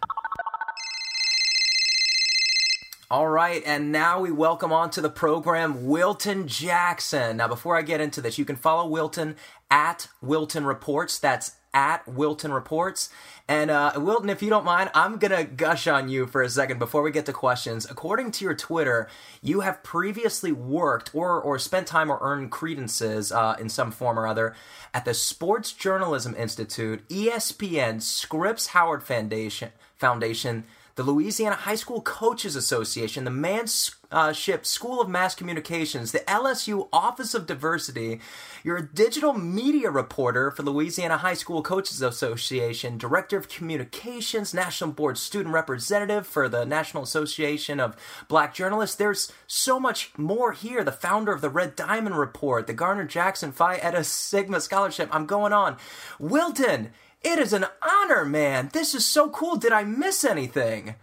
All 3.09 3.27
right, 3.29 3.63
and 3.65 3.91
now 3.93 4.19
we 4.19 4.31
welcome 4.31 4.73
onto 4.73 4.99
the 4.99 5.09
program 5.09 5.85
Wilton 5.85 6.45
Jackson. 6.47 7.37
Now, 7.37 7.47
before 7.47 7.77
I 7.77 7.81
get 7.81 8.01
into 8.01 8.19
this, 8.19 8.37
you 8.37 8.43
can 8.43 8.57
follow 8.57 8.85
Wilton 8.85 9.37
at 9.71 10.09
Wilton 10.21 10.65
Reports. 10.65 11.17
That's 11.17 11.51
at 11.73 12.07
Wilton 12.07 12.51
Reports. 12.51 13.09
And 13.47 13.69
uh, 13.71 13.93
Wilton, 13.95 14.29
if 14.29 14.41
you 14.41 14.49
don't 14.49 14.65
mind, 14.65 14.89
I'm 14.93 15.17
going 15.17 15.31
to 15.31 15.43
gush 15.43 15.87
on 15.87 16.09
you 16.09 16.27
for 16.27 16.41
a 16.41 16.49
second 16.49 16.79
before 16.79 17.01
we 17.01 17.11
get 17.11 17.25
to 17.27 17.33
questions. 17.33 17.89
According 17.89 18.31
to 18.31 18.45
your 18.45 18.53
Twitter, 18.53 19.07
you 19.41 19.61
have 19.61 19.83
previously 19.83 20.51
worked 20.51 21.13
or, 21.13 21.39
or 21.39 21.57
spent 21.59 21.87
time 21.87 22.11
or 22.11 22.19
earned 22.21 22.51
credences 22.51 23.31
uh, 23.31 23.55
in 23.59 23.69
some 23.69 23.91
form 23.91 24.19
or 24.19 24.27
other 24.27 24.55
at 24.93 25.05
the 25.05 25.13
Sports 25.13 25.71
Journalism 25.71 26.35
Institute, 26.35 27.07
ESPN, 27.09 28.01
Scripps 28.01 28.67
Howard 28.67 29.03
Foundation, 29.03 29.71
Foundation 29.95 30.65
the 30.97 31.03
Louisiana 31.03 31.55
High 31.55 31.75
School 31.75 32.01
Coaches 32.01 32.55
Association, 32.55 33.23
the 33.23 33.29
Manship 33.29 33.93
uh, 34.11 34.33
School 34.33 34.99
of 34.99 35.07
Mass 35.07 35.35
Communications, 35.35 36.11
the 36.11 36.19
LSU 36.21 36.89
Office 36.91 37.35
of 37.35 37.45
Diversity. 37.45 38.19
You're 38.63 38.77
a 38.77 38.93
digital 38.93 39.33
media 39.33 39.91
reporter 39.91 40.49
for 40.49 40.63
Louisiana 40.63 41.17
High 41.17 41.35
School 41.35 41.61
Coaches 41.61 42.01
Association, 42.01 42.97
Director 42.97 43.37
of 43.37 43.47
Communications, 43.47 44.55
National 44.55 44.91
Board 44.91 45.19
Student 45.19 45.53
Representative 45.53 46.25
for 46.25 46.49
the 46.49 46.65
National 46.65 47.03
Association 47.03 47.79
of 47.79 47.95
Black 48.27 48.55
Journalists. 48.55 48.95
There's 48.95 49.31
so 49.45 49.79
much 49.79 50.11
more 50.17 50.53
here. 50.53 50.83
The 50.83 50.91
founder 50.91 51.31
of 51.31 51.41
the 51.41 51.49
Red 51.51 51.75
Diamond 51.75 52.17
Report, 52.17 52.65
the 52.65 52.73
Garner 52.73 53.05
Jackson 53.05 53.51
Phi 53.51 53.75
Eta 53.75 54.03
Sigma 54.03 54.59
Scholarship. 54.59 55.13
I'm 55.13 55.27
going 55.27 55.53
on. 55.53 55.77
Wilton! 56.17 56.89
It 57.23 57.39
is 57.39 57.53
an 57.53 57.65
honor, 57.81 58.25
man. 58.25 58.69
This 58.73 58.93
is 58.93 59.05
so 59.05 59.29
cool. 59.29 59.55
Did 59.57 59.71
I 59.71 59.83
miss 59.83 60.23
anything? 60.23 60.95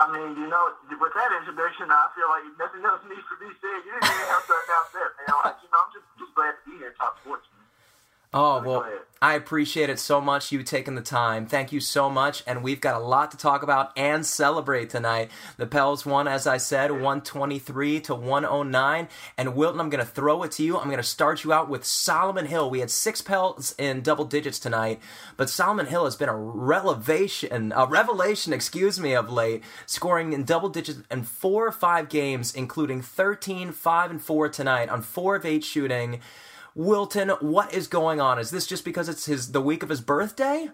I 0.00 0.06
mean, 0.10 0.34
you 0.34 0.48
know, 0.50 0.74
with 0.90 1.14
that 1.14 1.30
introduction, 1.38 1.86
I 1.90 2.10
feel 2.14 2.26
like 2.26 2.42
nothing 2.58 2.82
else 2.82 3.02
needs 3.06 3.22
to 3.22 3.36
be 3.38 3.50
said. 3.62 3.78
You 3.86 3.94
didn't 3.94 4.10
even 4.10 4.28
have 4.34 4.46
to 4.46 4.54
announce 4.66 4.90
that, 4.94 5.10
man. 5.14 5.30
Like, 5.46 5.58
you 5.62 5.70
know, 5.70 5.78
I'm 5.78 5.92
just, 5.94 6.06
just 6.18 6.34
glad 6.34 6.54
to 6.58 6.62
be 6.66 6.74
here 6.82 6.90
and 6.90 6.98
talk 6.98 7.18
sports, 7.22 7.46
Oh, 8.34 8.62
well, 8.62 8.86
I 9.20 9.34
appreciate 9.34 9.90
it 9.90 9.98
so 9.98 10.22
much, 10.22 10.50
you 10.50 10.62
taking 10.62 10.94
the 10.94 11.02
time. 11.02 11.46
Thank 11.46 11.70
you 11.70 11.80
so 11.80 12.08
much. 12.08 12.42
And 12.46 12.62
we've 12.62 12.80
got 12.80 13.00
a 13.00 13.04
lot 13.04 13.30
to 13.30 13.36
talk 13.36 13.62
about 13.62 13.92
and 13.96 14.24
celebrate 14.24 14.88
tonight. 14.88 15.30
The 15.58 15.66
Pels 15.66 16.06
won, 16.06 16.26
as 16.26 16.46
I 16.46 16.56
said, 16.56 16.90
123 16.90 18.00
to 18.00 18.14
109. 18.14 19.08
And 19.36 19.54
Wilton, 19.54 19.80
I'm 19.80 19.90
going 19.90 20.04
to 20.04 20.10
throw 20.10 20.42
it 20.44 20.52
to 20.52 20.64
you. 20.64 20.78
I'm 20.78 20.86
going 20.86 20.96
to 20.96 21.02
start 21.02 21.44
you 21.44 21.52
out 21.52 21.68
with 21.68 21.84
Solomon 21.84 22.46
Hill. 22.46 22.70
We 22.70 22.80
had 22.80 22.90
six 22.90 23.20
Pels 23.20 23.74
in 23.76 24.00
double 24.00 24.24
digits 24.24 24.58
tonight, 24.58 24.98
but 25.36 25.50
Solomon 25.50 25.86
Hill 25.86 26.06
has 26.06 26.16
been 26.16 26.30
a 26.30 26.36
revelation, 26.36 27.72
a 27.76 27.86
revelation, 27.86 28.54
excuse 28.54 28.98
me, 28.98 29.14
of 29.14 29.30
late, 29.30 29.62
scoring 29.84 30.32
in 30.32 30.44
double 30.44 30.70
digits 30.70 31.00
in 31.10 31.22
four 31.24 31.66
or 31.66 31.72
five 31.72 32.08
games, 32.08 32.54
including 32.54 33.02
13, 33.02 33.72
5, 33.72 34.10
and 34.10 34.22
4 34.22 34.48
tonight 34.48 34.88
on 34.88 35.02
four 35.02 35.36
of 35.36 35.44
eight 35.44 35.62
shooting. 35.64 36.20
Wilton, 36.74 37.30
what 37.40 37.72
is 37.74 37.86
going 37.86 38.20
on? 38.20 38.38
Is 38.38 38.50
this 38.50 38.66
just 38.66 38.84
because 38.84 39.08
it's 39.08 39.26
his 39.26 39.52
the 39.52 39.60
week 39.60 39.82
of 39.82 39.88
his 39.88 40.00
birthday? 40.00 40.70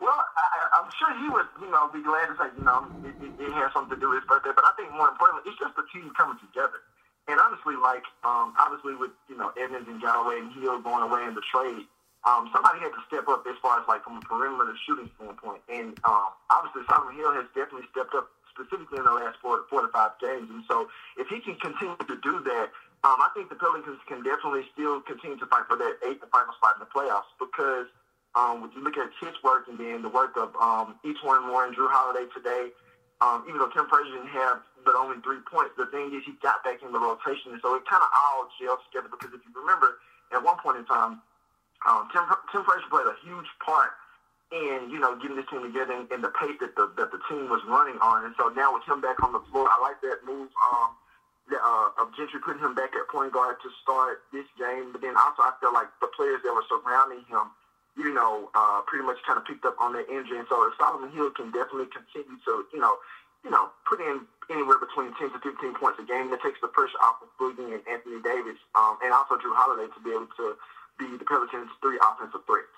Well, 0.00 0.18
I, 0.18 0.82
I'm 0.82 0.90
sure 0.98 1.14
he 1.22 1.28
would, 1.30 1.46
you 1.62 1.70
know, 1.70 1.88
be 1.94 2.02
glad 2.02 2.26
to 2.26 2.34
say, 2.34 2.50
you 2.58 2.64
know, 2.64 2.90
it, 3.06 3.14
it, 3.22 3.32
it 3.38 3.52
has 3.54 3.72
something 3.72 3.94
to 3.94 4.00
do 4.00 4.10
with 4.10 4.22
his 4.22 4.28
birthday. 4.28 4.50
But 4.54 4.64
I 4.66 4.72
think 4.74 4.90
more 4.92 5.08
importantly, 5.08 5.46
it's 5.46 5.58
just 5.62 5.76
the 5.76 5.86
team 5.94 6.10
coming 6.18 6.38
together. 6.42 6.82
And 7.30 7.38
honestly, 7.38 7.78
like, 7.78 8.02
um, 8.26 8.50
obviously 8.58 8.98
with, 8.98 9.14
you 9.30 9.38
know, 9.38 9.54
Evans 9.54 9.86
and 9.86 10.02
Galloway 10.02 10.42
and 10.42 10.50
Hill 10.58 10.82
going 10.82 11.06
away 11.06 11.22
in 11.22 11.38
the 11.38 11.44
trade, 11.54 11.86
um, 12.26 12.50
somebody 12.50 12.82
had 12.82 12.90
to 12.90 13.02
step 13.06 13.30
up 13.30 13.46
as 13.46 13.54
far 13.62 13.78
as, 13.78 13.86
like, 13.86 14.02
from 14.02 14.18
a 14.18 14.24
perimeter 14.26 14.74
shooting 14.82 15.06
standpoint. 15.14 15.62
And 15.70 15.94
um, 16.02 16.34
obviously 16.50 16.82
Solomon 16.90 17.14
Hill 17.14 17.30
has 17.38 17.46
definitely 17.54 17.86
stepped 17.94 18.14
up 18.18 18.26
specifically 18.50 18.98
in 18.98 19.06
the 19.06 19.14
last 19.14 19.38
four, 19.38 19.62
four 19.70 19.86
to 19.86 19.90
five 19.94 20.18
games. 20.18 20.50
And 20.50 20.66
so 20.66 20.90
if 21.14 21.30
he 21.30 21.38
can 21.38 21.54
continue 21.62 21.94
to 21.94 22.18
do 22.26 22.42
that, 22.42 22.74
um, 23.04 23.18
I 23.18 23.28
think 23.34 23.50
the 23.50 23.58
Pelicans 23.58 23.98
can 24.06 24.22
definitely 24.22 24.62
still 24.72 25.00
continue 25.02 25.36
to 25.38 25.46
fight 25.46 25.66
for 25.66 25.76
that 25.76 25.98
eighth 26.06 26.22
and 26.22 26.30
final 26.30 26.54
spot 26.54 26.78
in 26.78 26.80
the 26.80 26.90
playoffs 26.90 27.26
because 27.38 27.90
um, 28.38 28.62
when 28.62 28.70
you 28.72 28.80
look 28.82 28.96
at 28.96 29.10
his 29.18 29.34
work 29.42 29.66
and 29.66 29.78
then 29.78 30.02
the 30.02 30.08
work 30.08 30.38
of 30.38 30.54
um, 30.56 30.94
E'Twaun 31.04 31.42
Moore 31.46 31.66
and 31.66 31.74
Jrue 31.74 31.90
Holiday 31.90 32.30
today, 32.30 32.70
um, 33.20 33.42
even 33.46 33.58
though 33.58 33.70
Tim 33.74 33.86
Frazier 33.90 34.14
didn't 34.14 34.34
have 34.34 34.62
but 34.86 34.94
only 34.94 35.18
three 35.22 35.42
points, 35.50 35.74
the 35.76 35.86
thing 35.86 36.14
is 36.14 36.22
he 36.26 36.34
got 36.42 36.62
back 36.62 36.82
in 36.82 36.90
the 36.90 36.98
rotation, 36.98 37.52
and 37.52 37.60
so 37.62 37.74
it 37.74 37.82
kind 37.86 38.02
of 38.02 38.10
all 38.14 38.46
gels 38.58 38.78
together 38.90 39.10
because 39.10 39.34
if 39.34 39.42
you 39.46 39.50
remember, 39.54 39.98
at 40.30 40.42
one 40.42 40.58
point 40.58 40.78
in 40.78 40.86
time, 40.86 41.18
um, 41.86 42.08
Tim, 42.14 42.22
Tim 42.50 42.62
Frazier 42.62 42.90
played 42.90 43.06
a 43.10 43.18
huge 43.22 43.50
part 43.58 43.94
in, 44.54 44.90
you 44.90 44.98
know, 44.98 45.14
getting 45.18 45.36
this 45.36 45.46
team 45.50 45.62
together 45.62 45.92
and, 45.92 46.06
and 46.10 46.22
the 46.22 46.30
pace 46.30 46.54
that 46.60 46.74
the, 46.76 46.90
that 46.96 47.10
the 47.10 47.18
team 47.28 47.50
was 47.50 47.60
running 47.66 47.98
on. 47.98 48.24
And 48.24 48.34
so 48.38 48.48
now 48.54 48.72
with 48.74 48.84
him 48.86 49.00
back 49.00 49.22
on 49.22 49.32
the 49.32 49.42
floor, 49.50 49.66
I 49.66 49.80
like 49.80 49.98
that 50.02 50.22
move. 50.24 50.48
Um, 50.70 50.94
uh, 51.60 52.00
of 52.00 52.14
Gentry 52.16 52.40
putting 52.40 52.62
him 52.62 52.74
back 52.74 52.94
at 52.96 53.08
point 53.08 53.32
guard 53.32 53.56
to 53.62 53.68
start 53.82 54.24
this 54.32 54.46
game. 54.56 54.92
But 54.92 55.02
then 55.02 55.16
also 55.16 55.42
I 55.44 55.52
feel 55.60 55.72
like 55.72 55.88
the 56.00 56.08
players 56.14 56.40
that 56.44 56.52
were 56.54 56.64
surrounding 56.70 57.26
him, 57.28 57.52
you 57.96 58.14
know, 58.14 58.48
uh, 58.54 58.80
pretty 58.86 59.04
much 59.04 59.18
kind 59.26 59.36
of 59.36 59.44
picked 59.44 59.64
up 59.64 59.76
on 59.80 59.92
that 59.94 60.08
injury. 60.08 60.38
And 60.38 60.48
so 60.48 60.56
if 60.68 60.78
Solomon 60.78 61.12
Hill 61.12 61.30
can 61.34 61.50
definitely 61.50 61.92
continue 61.92 62.38
to, 62.46 62.64
you 62.72 62.80
know, 62.80 62.96
you 63.44 63.50
know, 63.50 63.70
put 63.88 64.00
in 64.00 64.22
anywhere 64.50 64.78
between 64.78 65.12
10 65.18 65.34
to 65.34 65.38
15 65.42 65.74
points 65.74 65.98
a 65.98 66.06
game, 66.06 66.30
that 66.30 66.40
takes 66.42 66.60
the 66.62 66.68
pressure 66.68 66.98
off 67.02 67.18
of 67.22 67.28
Boogie 67.40 67.74
and 67.74 67.82
Anthony 67.90 68.22
Davis, 68.22 68.58
um, 68.78 68.98
and 69.02 69.12
also 69.12 69.34
Jrue 69.34 69.50
Holiday 69.50 69.90
to 69.92 70.00
be 70.00 70.10
able 70.10 70.30
to 70.38 70.54
be 70.98 71.16
the 71.18 71.24
Pelicans' 71.24 71.70
three 71.82 71.98
offensive 71.98 72.46
threats. 72.46 72.70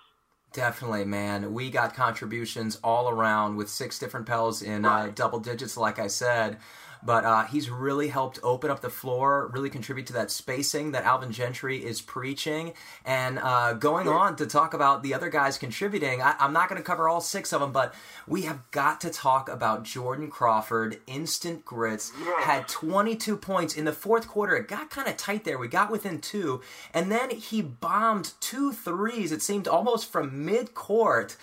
Definitely, 0.54 1.04
man. 1.04 1.52
We 1.52 1.68
got 1.68 1.94
contributions 1.94 2.78
all 2.82 3.10
around 3.10 3.56
with 3.56 3.68
six 3.68 3.98
different 3.98 4.24
Pels 4.24 4.62
in 4.62 4.84
uh, 4.84 4.88
right. 4.88 5.08
uh, 5.08 5.12
double 5.12 5.40
digits, 5.40 5.76
like 5.76 5.98
I 5.98 6.06
said 6.06 6.58
but 7.04 7.24
uh, 7.24 7.44
he's 7.44 7.70
really 7.70 8.08
helped 8.08 8.38
open 8.42 8.70
up 8.70 8.80
the 8.80 8.90
floor, 8.90 9.50
really 9.52 9.70
contribute 9.70 10.06
to 10.06 10.12
that 10.14 10.30
spacing 10.30 10.92
that 10.92 11.04
Alvin 11.04 11.32
Gentry 11.32 11.84
is 11.84 12.00
preaching. 12.00 12.72
And 13.04 13.38
uh, 13.38 13.74
going 13.74 14.08
on 14.08 14.36
to 14.36 14.46
talk 14.46 14.74
about 14.74 15.02
the 15.02 15.14
other 15.14 15.28
guys 15.28 15.58
contributing, 15.58 16.22
I, 16.22 16.34
am 16.40 16.52
not 16.52 16.68
going 16.68 16.80
to 16.80 16.86
cover 16.86 17.08
all 17.08 17.20
six 17.20 17.52
of 17.52 17.60
them, 17.60 17.72
but 17.72 17.94
we 18.26 18.42
have 18.42 18.70
got 18.70 19.00
to 19.02 19.10
talk 19.10 19.48
about 19.48 19.84
Jordan 19.84 20.30
Crawford, 20.30 21.00
instant 21.06 21.64
grits, 21.64 22.12
had 22.40 22.66
22 22.68 23.36
points 23.36 23.76
in 23.76 23.84
the 23.84 23.92
fourth 23.92 24.26
quarter. 24.26 24.56
It 24.56 24.68
got 24.68 24.90
kind 24.90 25.08
of 25.08 25.16
tight 25.16 25.44
there. 25.44 25.58
We 25.58 25.68
got 25.68 25.90
within 25.90 26.20
two, 26.20 26.62
and 26.92 27.10
then 27.10 27.30
he 27.30 27.60
bombed 27.60 28.32
two 28.40 28.72
threes. 28.72 29.32
It 29.32 29.42
seemed 29.42 29.68
almost 29.68 30.10
from 30.10 30.44
mid 30.44 30.74
court. 30.74 31.36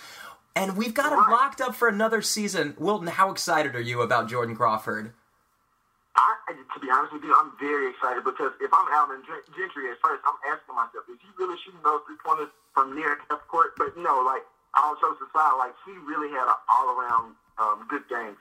And 0.53 0.75
we've 0.75 0.93
got 0.93 1.13
him 1.13 1.31
locked 1.31 1.61
up 1.61 1.75
for 1.75 1.87
another 1.87 2.21
season. 2.21 2.75
Wilton, 2.77 3.07
how 3.07 3.31
excited 3.31 3.73
are 3.73 3.81
you 3.81 4.01
about 4.01 4.29
Jordan 4.29 4.55
Crawford? 4.55 5.13
To 6.51 6.79
be 6.83 6.91
honest 6.91 7.15
with 7.15 7.23
you, 7.23 7.31
I'm 7.31 7.55
very 7.63 7.95
excited 7.95 8.27
because 8.27 8.51
if 8.59 8.67
I'm 8.75 8.87
Alvin 8.91 9.23
Gentry 9.55 9.87
at 9.87 9.95
first, 10.03 10.19
I'm 10.27 10.35
asking 10.51 10.75
myself, 10.75 11.07
is 11.07 11.15
he 11.23 11.31
really 11.39 11.55
shooting 11.63 11.79
those 11.79 12.03
three 12.03 12.19
pointers 12.19 12.51
from 12.75 12.91
near 12.91 13.23
half 13.31 13.39
court? 13.47 13.71
But 13.79 13.95
know, 13.95 14.19
like 14.19 14.43
all 14.75 14.99
jokes 14.99 15.23
aside, 15.23 15.55
like 15.55 15.71
he 15.87 15.95
really 16.03 16.27
had 16.27 16.51
an 16.51 16.59
all 16.67 16.91
around 16.91 17.39
um, 17.55 17.87
good 17.87 18.03
game, 18.11 18.35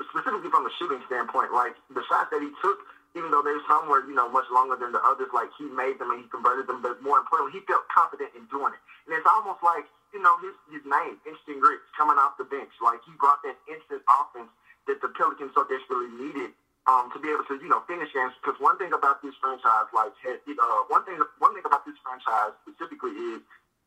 but 0.00 0.08
specifically 0.08 0.48
from 0.48 0.64
the 0.64 0.72
shooting 0.80 1.04
standpoint. 1.04 1.52
Like 1.52 1.76
the 1.92 2.00
shots 2.08 2.32
that 2.32 2.40
he 2.40 2.48
took, 2.64 2.80
even 3.12 3.28
though 3.28 3.44
there's 3.44 3.60
some 3.68 3.92
were 3.92 4.00
you 4.08 4.16
know 4.16 4.32
much 4.32 4.48
longer 4.48 4.80
than 4.80 4.96
the 4.96 5.02
others, 5.04 5.28
like 5.36 5.52
he 5.60 5.68
made 5.68 6.00
them 6.00 6.08
and 6.16 6.24
he 6.24 6.26
converted 6.32 6.64
them. 6.64 6.80
But 6.80 7.04
more 7.04 7.20
importantly, 7.20 7.60
he 7.60 7.62
felt 7.68 7.84
confident 7.92 8.32
in 8.32 8.48
doing 8.48 8.72
it, 8.72 8.80
and 9.04 9.12
it's 9.12 9.28
almost 9.28 9.60
like 9.60 9.84
you 10.16 10.24
know 10.24 10.40
his 10.40 10.56
his 10.72 10.84
name, 10.88 11.20
Instant 11.28 11.60
Grits, 11.60 11.84
coming 11.92 12.16
off 12.16 12.40
the 12.40 12.48
bench. 12.48 12.72
Like 12.80 13.04
he 13.04 13.12
brought 13.20 13.44
that 13.44 13.60
instant 13.68 14.00
offense 14.08 14.48
that 14.88 15.04
the 15.04 15.12
Pelicans 15.12 15.52
so 15.52 15.68
desperately 15.68 16.08
needed 16.16 16.56
um, 16.86 17.10
to 17.12 17.18
be 17.20 17.28
able 17.28 17.44
to, 17.44 17.56
you 17.60 17.68
know, 17.68 17.82
finish 17.84 18.08
games. 18.12 18.32
Because 18.40 18.56
one 18.60 18.78
thing 18.78 18.92
about 18.92 19.20
this 19.20 19.34
franchise, 19.40 19.88
like, 19.92 20.12
uh, 20.24 20.80
one 20.88 21.04
thing, 21.04 21.20
one 21.38 21.52
thing 21.52 21.64
about 21.64 21.84
this 21.84 21.96
franchise 22.00 22.56
specifically 22.64 23.12
is 23.36 23.40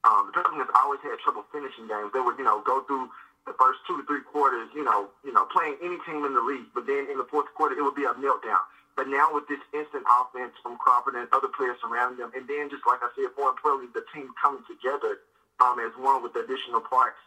um, 0.04 0.30
the 0.30 0.34
Pelicans 0.36 0.70
always 0.76 1.00
had 1.02 1.18
trouble 1.24 1.46
finishing 1.52 1.88
games. 1.88 2.12
They 2.14 2.20
would, 2.20 2.38
you 2.38 2.46
know, 2.46 2.62
go 2.62 2.84
through 2.86 3.10
the 3.46 3.54
first 3.60 3.80
two 3.88 4.00
to 4.00 4.04
three 4.08 4.24
quarters, 4.24 4.70
you 4.74 4.84
know, 4.84 5.10
you 5.24 5.34
know, 5.34 5.46
playing 5.52 5.76
any 5.84 6.00
team 6.08 6.24
in 6.24 6.34
the 6.34 6.44
league, 6.44 6.72
but 6.74 6.88
then 6.88 7.08
in 7.12 7.18
the 7.18 7.28
fourth 7.28 7.48
quarter 7.56 7.76
it 7.76 7.84
would 7.84 7.96
be 7.96 8.08
a 8.08 8.16
meltdown. 8.16 8.64
But 8.96 9.10
now 9.10 9.34
with 9.34 9.48
this 9.50 9.60
instant 9.74 10.06
offense 10.06 10.54
from 10.62 10.78
Crawford 10.78 11.16
and 11.16 11.28
other 11.34 11.50
players 11.50 11.76
surrounding 11.82 12.20
them, 12.20 12.32
and 12.36 12.48
then 12.48 12.70
just 12.70 12.86
like 12.88 13.02
I 13.02 13.10
said, 13.18 13.34
more 13.36 13.50
importantly, 13.50 13.90
the 13.92 14.06
team 14.14 14.32
coming 14.40 14.64
together 14.64 15.20
um, 15.60 15.80
as 15.80 15.92
one 15.98 16.24
with 16.24 16.36
additional 16.36 16.80
parts 16.80 17.18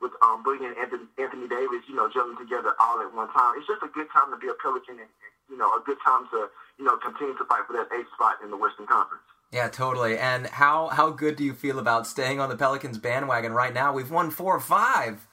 with 0.00 0.12
um, 0.22 0.42
bringing 0.42 0.74
Anthony, 0.80 1.06
Anthony 1.18 1.48
Davis, 1.48 1.84
you 1.88 1.94
know, 1.94 2.08
gelling 2.08 2.38
together 2.38 2.74
all 2.80 3.00
at 3.00 3.12
one 3.14 3.30
time. 3.32 3.54
It's 3.58 3.66
just 3.66 3.82
a 3.82 3.90
good 3.90 4.08
time 4.12 4.30
to 4.30 4.36
be 4.36 4.48
a 4.48 4.56
Pelican 4.60 4.98
and, 4.98 5.10
you 5.50 5.56
know, 5.56 5.70
a 5.74 5.82
good 5.84 5.98
time 6.04 6.26
to, 6.30 6.48
you 6.78 6.84
know, 6.84 6.96
continue 6.98 7.36
to 7.38 7.44
fight 7.44 7.64
for 7.66 7.72
that 7.74 7.88
eighth 7.94 8.10
spot 8.14 8.38
in 8.42 8.50
the 8.50 8.56
Western 8.56 8.86
Conference. 8.86 9.24
Yeah, 9.54 9.68
totally. 9.68 10.18
And 10.18 10.46
how 10.48 10.88
how 10.88 11.10
good 11.10 11.36
do 11.36 11.44
you 11.44 11.54
feel 11.54 11.78
about 11.78 12.08
staying 12.08 12.40
on 12.40 12.48
the 12.48 12.56
Pelicans 12.56 12.98
bandwagon 12.98 13.52
right 13.52 13.72
now? 13.72 13.92
We've 13.92 14.10
won 14.10 14.30
four 14.30 14.56
or 14.56 14.60
five. 14.60 15.28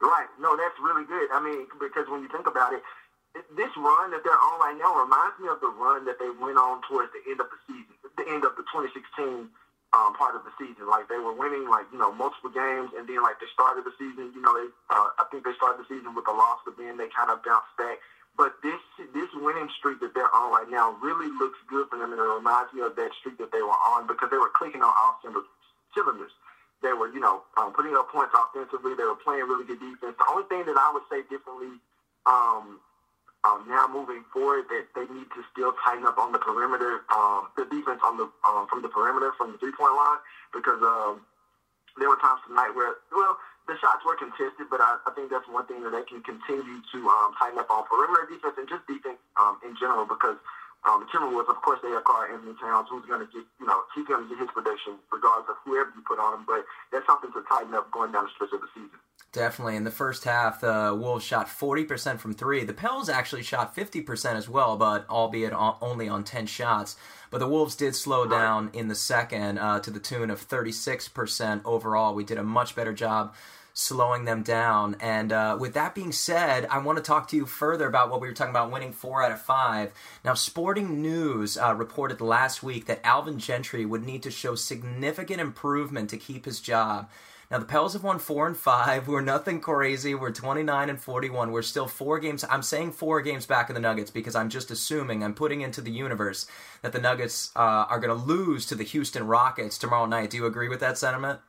Right. 0.00 0.28
No, 0.38 0.56
that's 0.56 0.76
really 0.80 1.04
good. 1.08 1.28
I 1.32 1.40
mean, 1.40 1.64
because 1.80 2.08
when 2.08 2.20
you 2.20 2.28
think 2.28 2.46
about 2.46 2.72
it, 2.72 2.82
this 3.56 3.72
run 3.76 4.10
that 4.10 4.20
they're 4.24 4.36
on 4.36 4.60
right 4.60 4.76
now 4.76 4.92
reminds 5.00 5.38
me 5.40 5.48
of 5.48 5.60
the 5.60 5.72
run 5.80 6.04
that 6.04 6.18
they 6.18 6.28
went 6.28 6.58
on 6.58 6.82
towards 6.88 7.12
the 7.16 7.22
end 7.30 7.40
of 7.40 7.48
the 7.48 7.58
season, 7.64 7.94
the 8.16 8.26
end 8.28 8.44
of 8.44 8.56
the 8.56 8.64
2016 8.68 9.48
um, 9.92 10.14
part 10.14 10.34
of 10.38 10.42
the 10.46 10.54
season. 10.58 10.86
Like 10.86 11.08
they 11.10 11.18
were 11.18 11.34
winning, 11.34 11.66
like 11.68 11.86
you 11.90 11.98
know, 11.98 12.12
multiple 12.14 12.50
games, 12.50 12.94
and 12.94 13.06
then 13.08 13.22
like 13.22 13.38
they 13.42 13.50
started 13.52 13.82
the 13.84 13.94
season. 13.98 14.30
You 14.34 14.42
know, 14.42 14.54
they 14.54 14.68
uh, 14.90 15.10
I 15.18 15.24
think 15.30 15.44
they 15.44 15.54
started 15.58 15.82
the 15.82 15.88
season 15.90 16.14
with 16.14 16.26
a 16.30 16.34
loss, 16.34 16.62
but 16.64 16.78
then 16.78 16.96
they 16.96 17.10
kind 17.10 17.30
of 17.30 17.42
bounced 17.42 17.74
back. 17.78 17.98
But 18.38 18.54
this 18.62 18.80
this 19.12 19.30
winning 19.34 19.68
streak 19.78 19.98
that 20.00 20.14
they're 20.14 20.30
on 20.30 20.54
right 20.54 20.70
now 20.70 20.94
really 21.02 21.28
looks 21.28 21.58
good 21.66 21.90
for 21.90 21.98
them, 21.98 22.14
and 22.14 22.20
it 22.20 22.30
reminds 22.30 22.72
me 22.72 22.86
of 22.86 22.94
that 22.94 23.10
streak 23.18 23.38
that 23.42 23.50
they 23.50 23.62
were 23.62 23.80
on 23.94 24.06
because 24.06 24.30
they 24.30 24.38
were 24.38 24.52
clicking 24.54 24.82
on 24.82 24.92
all 24.94 25.18
cylinders. 25.22 26.32
They 26.80 26.96
were, 26.96 27.12
you 27.12 27.20
know, 27.20 27.44
um, 27.60 27.76
putting 27.76 27.92
up 27.92 28.08
points 28.08 28.32
offensively. 28.32 28.96
They 28.96 29.04
were 29.04 29.18
playing 29.20 29.44
really 29.44 29.68
good 29.68 29.80
defense. 29.80 30.16
The 30.16 30.28
only 30.32 30.48
thing 30.48 30.64
that 30.64 30.80
I 30.80 30.88
would 30.96 31.04
say 31.12 31.20
differently 31.28 31.76
um, 32.24 32.80
um, 33.44 33.64
now 33.68 33.86
moving 33.88 34.22
forward 34.32 34.66
that 34.68 34.84
they 34.94 35.06
need 35.12 35.28
to 35.32 35.40
still 35.50 35.72
tighten 35.84 36.04
up 36.04 36.18
on 36.18 36.32
the 36.32 36.38
perimeter, 36.38 37.00
um, 37.14 37.48
the 37.56 37.64
defense 37.64 38.00
on 38.04 38.16
the 38.16 38.28
um, 38.46 38.66
from 38.68 38.82
the 38.82 38.88
perimeter 38.88 39.32
from 39.36 39.52
the 39.52 39.58
three 39.58 39.72
point 39.72 39.94
line 39.96 40.20
because 40.52 40.80
um, 40.82 41.24
there 41.96 42.08
were 42.08 42.20
times 42.20 42.40
tonight 42.46 42.74
where 42.74 42.94
well 43.12 43.36
the 43.68 43.76
shots 43.80 44.04
were 44.04 44.16
contested, 44.16 44.66
but 44.68 44.80
I, 44.80 44.96
I 45.06 45.10
think 45.14 45.30
that's 45.30 45.46
one 45.48 45.64
thing 45.64 45.84
that 45.84 45.92
they 45.92 46.02
can 46.02 46.20
continue 46.20 46.80
to 46.92 46.98
um, 47.08 47.32
tighten 47.38 47.58
up 47.58 47.70
on 47.70 47.84
perimeter 47.86 48.26
defense 48.28 48.54
and 48.58 48.68
just 48.68 48.84
defense 48.86 49.18
um, 49.38 49.56
in 49.64 49.76
general 49.78 50.04
because 50.04 50.36
um, 50.88 51.06
Timberwolves, 51.12 51.48
of 51.48 51.60
course, 51.60 51.78
they 51.82 51.92
acquire 51.92 52.32
Anthony 52.32 52.54
Towns, 52.56 52.88
who's 52.88 53.04
going 53.04 53.20
to 53.20 53.28
get, 53.28 53.44
you 53.60 53.66
know, 53.66 53.84
he's 53.94 54.06
going 54.06 54.24
to 54.24 54.28
get 54.28 54.40
his 54.40 54.48
production 54.48 54.96
regardless 55.12 55.52
of 55.52 55.56
whoever 55.64 55.92
you 55.94 56.00
put 56.00 56.18
on 56.18 56.40
him. 56.40 56.44
But 56.48 56.64
that's 56.90 57.04
something 57.04 57.30
to 57.32 57.42
tighten 57.44 57.74
up 57.74 57.90
going 57.92 58.12
down 58.12 58.24
the 58.24 58.32
stretch 58.32 58.52
of 58.52 58.64
the 58.64 58.70
season. 58.72 58.96
Definitely. 59.32 59.76
In 59.76 59.84
the 59.84 59.92
first 59.92 60.24
half, 60.24 60.60
the 60.60 60.96
Wolves 60.98 61.24
shot 61.24 61.46
40% 61.46 62.18
from 62.18 62.34
three. 62.34 62.64
The 62.64 62.72
Pels 62.72 63.08
actually 63.08 63.44
shot 63.44 63.76
50% 63.76 64.34
as 64.34 64.48
well, 64.48 64.76
but 64.76 65.08
albeit 65.08 65.52
only 65.52 66.08
on 66.08 66.24
10 66.24 66.46
shots. 66.46 66.96
But 67.30 67.38
the 67.38 67.46
Wolves 67.46 67.76
did 67.76 67.94
slow 67.94 68.26
down 68.26 68.70
in 68.72 68.88
the 68.88 68.96
second 68.96 69.58
uh, 69.58 69.78
to 69.80 69.90
the 69.92 70.00
tune 70.00 70.30
of 70.30 70.48
36% 70.48 71.60
overall. 71.64 72.12
We 72.12 72.24
did 72.24 72.38
a 72.38 72.42
much 72.42 72.74
better 72.74 72.92
job 72.92 73.32
slowing 73.72 74.24
them 74.24 74.42
down. 74.42 74.96
And 75.00 75.32
uh, 75.32 75.56
with 75.60 75.74
that 75.74 75.94
being 75.94 76.10
said, 76.10 76.66
I 76.66 76.78
want 76.78 76.98
to 76.98 77.04
talk 77.04 77.28
to 77.28 77.36
you 77.36 77.46
further 77.46 77.86
about 77.86 78.10
what 78.10 78.20
we 78.20 78.26
were 78.26 78.34
talking 78.34 78.50
about 78.50 78.72
winning 78.72 78.92
four 78.92 79.22
out 79.22 79.30
of 79.30 79.40
five. 79.40 79.92
Now, 80.24 80.34
Sporting 80.34 81.00
News 81.00 81.56
uh, 81.56 81.74
reported 81.74 82.20
last 82.20 82.64
week 82.64 82.86
that 82.86 83.06
Alvin 83.06 83.38
Gentry 83.38 83.86
would 83.86 84.04
need 84.04 84.24
to 84.24 84.30
show 84.30 84.56
significant 84.56 85.40
improvement 85.40 86.10
to 86.10 86.16
keep 86.16 86.46
his 86.46 86.60
job. 86.60 87.08
Now 87.50 87.58
the 87.58 87.64
Pels 87.64 87.94
have 87.94 88.04
won 88.04 88.20
four 88.20 88.46
and 88.46 88.56
five. 88.56 89.08
We're 89.08 89.20
nothing 89.20 89.60
crazy. 89.60 90.14
We're 90.14 90.30
29 90.30 90.88
and 90.88 91.00
41. 91.00 91.50
We're 91.50 91.62
still 91.62 91.88
four 91.88 92.20
games. 92.20 92.44
I'm 92.48 92.62
saying 92.62 92.92
four 92.92 93.20
games 93.22 93.44
back 93.44 93.68
of 93.68 93.74
the 93.74 93.80
Nuggets 93.80 94.10
because 94.10 94.36
I'm 94.36 94.48
just 94.48 94.70
assuming 94.70 95.24
I'm 95.24 95.34
putting 95.34 95.60
into 95.62 95.80
the 95.80 95.90
universe 95.90 96.46
that 96.82 96.92
the 96.92 97.00
Nuggets 97.00 97.50
uh, 97.56 97.58
are 97.88 97.98
going 97.98 98.16
to 98.16 98.24
lose 98.24 98.66
to 98.66 98.76
the 98.76 98.84
Houston 98.84 99.26
Rockets 99.26 99.78
tomorrow 99.78 100.06
night. 100.06 100.30
Do 100.30 100.36
you 100.36 100.46
agree 100.46 100.68
with 100.68 100.78
that 100.80 100.96
sentiment? 100.96 101.40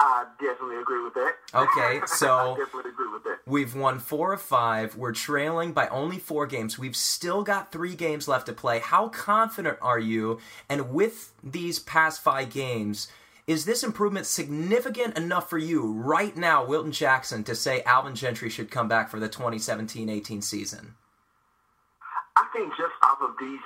I 0.00 0.26
definitely 0.38 0.78
agree 0.78 1.02
with 1.02 1.14
that. 1.14 1.34
Okay, 1.54 2.00
so 2.06 2.56
definitely 2.58 2.90
agree 2.90 3.12
with 3.12 3.24
that. 3.24 3.38
We've 3.46 3.74
won 3.74 3.98
four 3.98 4.34
of 4.34 4.42
five. 4.42 4.96
We're 4.96 5.12
trailing 5.12 5.72
by 5.72 5.88
only 5.88 6.18
four 6.18 6.46
games. 6.46 6.78
We've 6.78 6.96
still 6.96 7.42
got 7.42 7.72
three 7.72 7.94
games 7.94 8.28
left 8.28 8.46
to 8.46 8.52
play. 8.52 8.80
How 8.80 9.08
confident 9.08 9.78
are 9.80 9.98
you? 9.98 10.40
And 10.68 10.92
with 10.92 11.32
these 11.42 11.78
past 11.78 12.22
five 12.22 12.50
games, 12.50 13.08
Is 13.50 13.64
this 13.64 13.82
improvement 13.82 14.26
significant 14.26 15.18
enough 15.18 15.50
for 15.50 15.58
you 15.58 15.90
right 15.90 16.36
now, 16.36 16.64
Wilton 16.64 16.92
Jackson, 16.92 17.42
to 17.42 17.56
say 17.56 17.82
Alvin 17.82 18.14
Gentry 18.14 18.48
should 18.48 18.70
come 18.70 18.86
back 18.86 19.10
for 19.10 19.18
the 19.18 19.28
2017-18 19.28 20.40
season? 20.40 20.94
I 22.36 22.46
think 22.54 22.70
just 22.78 22.94
off 23.02 23.18
of 23.20 23.34
these, 23.40 23.58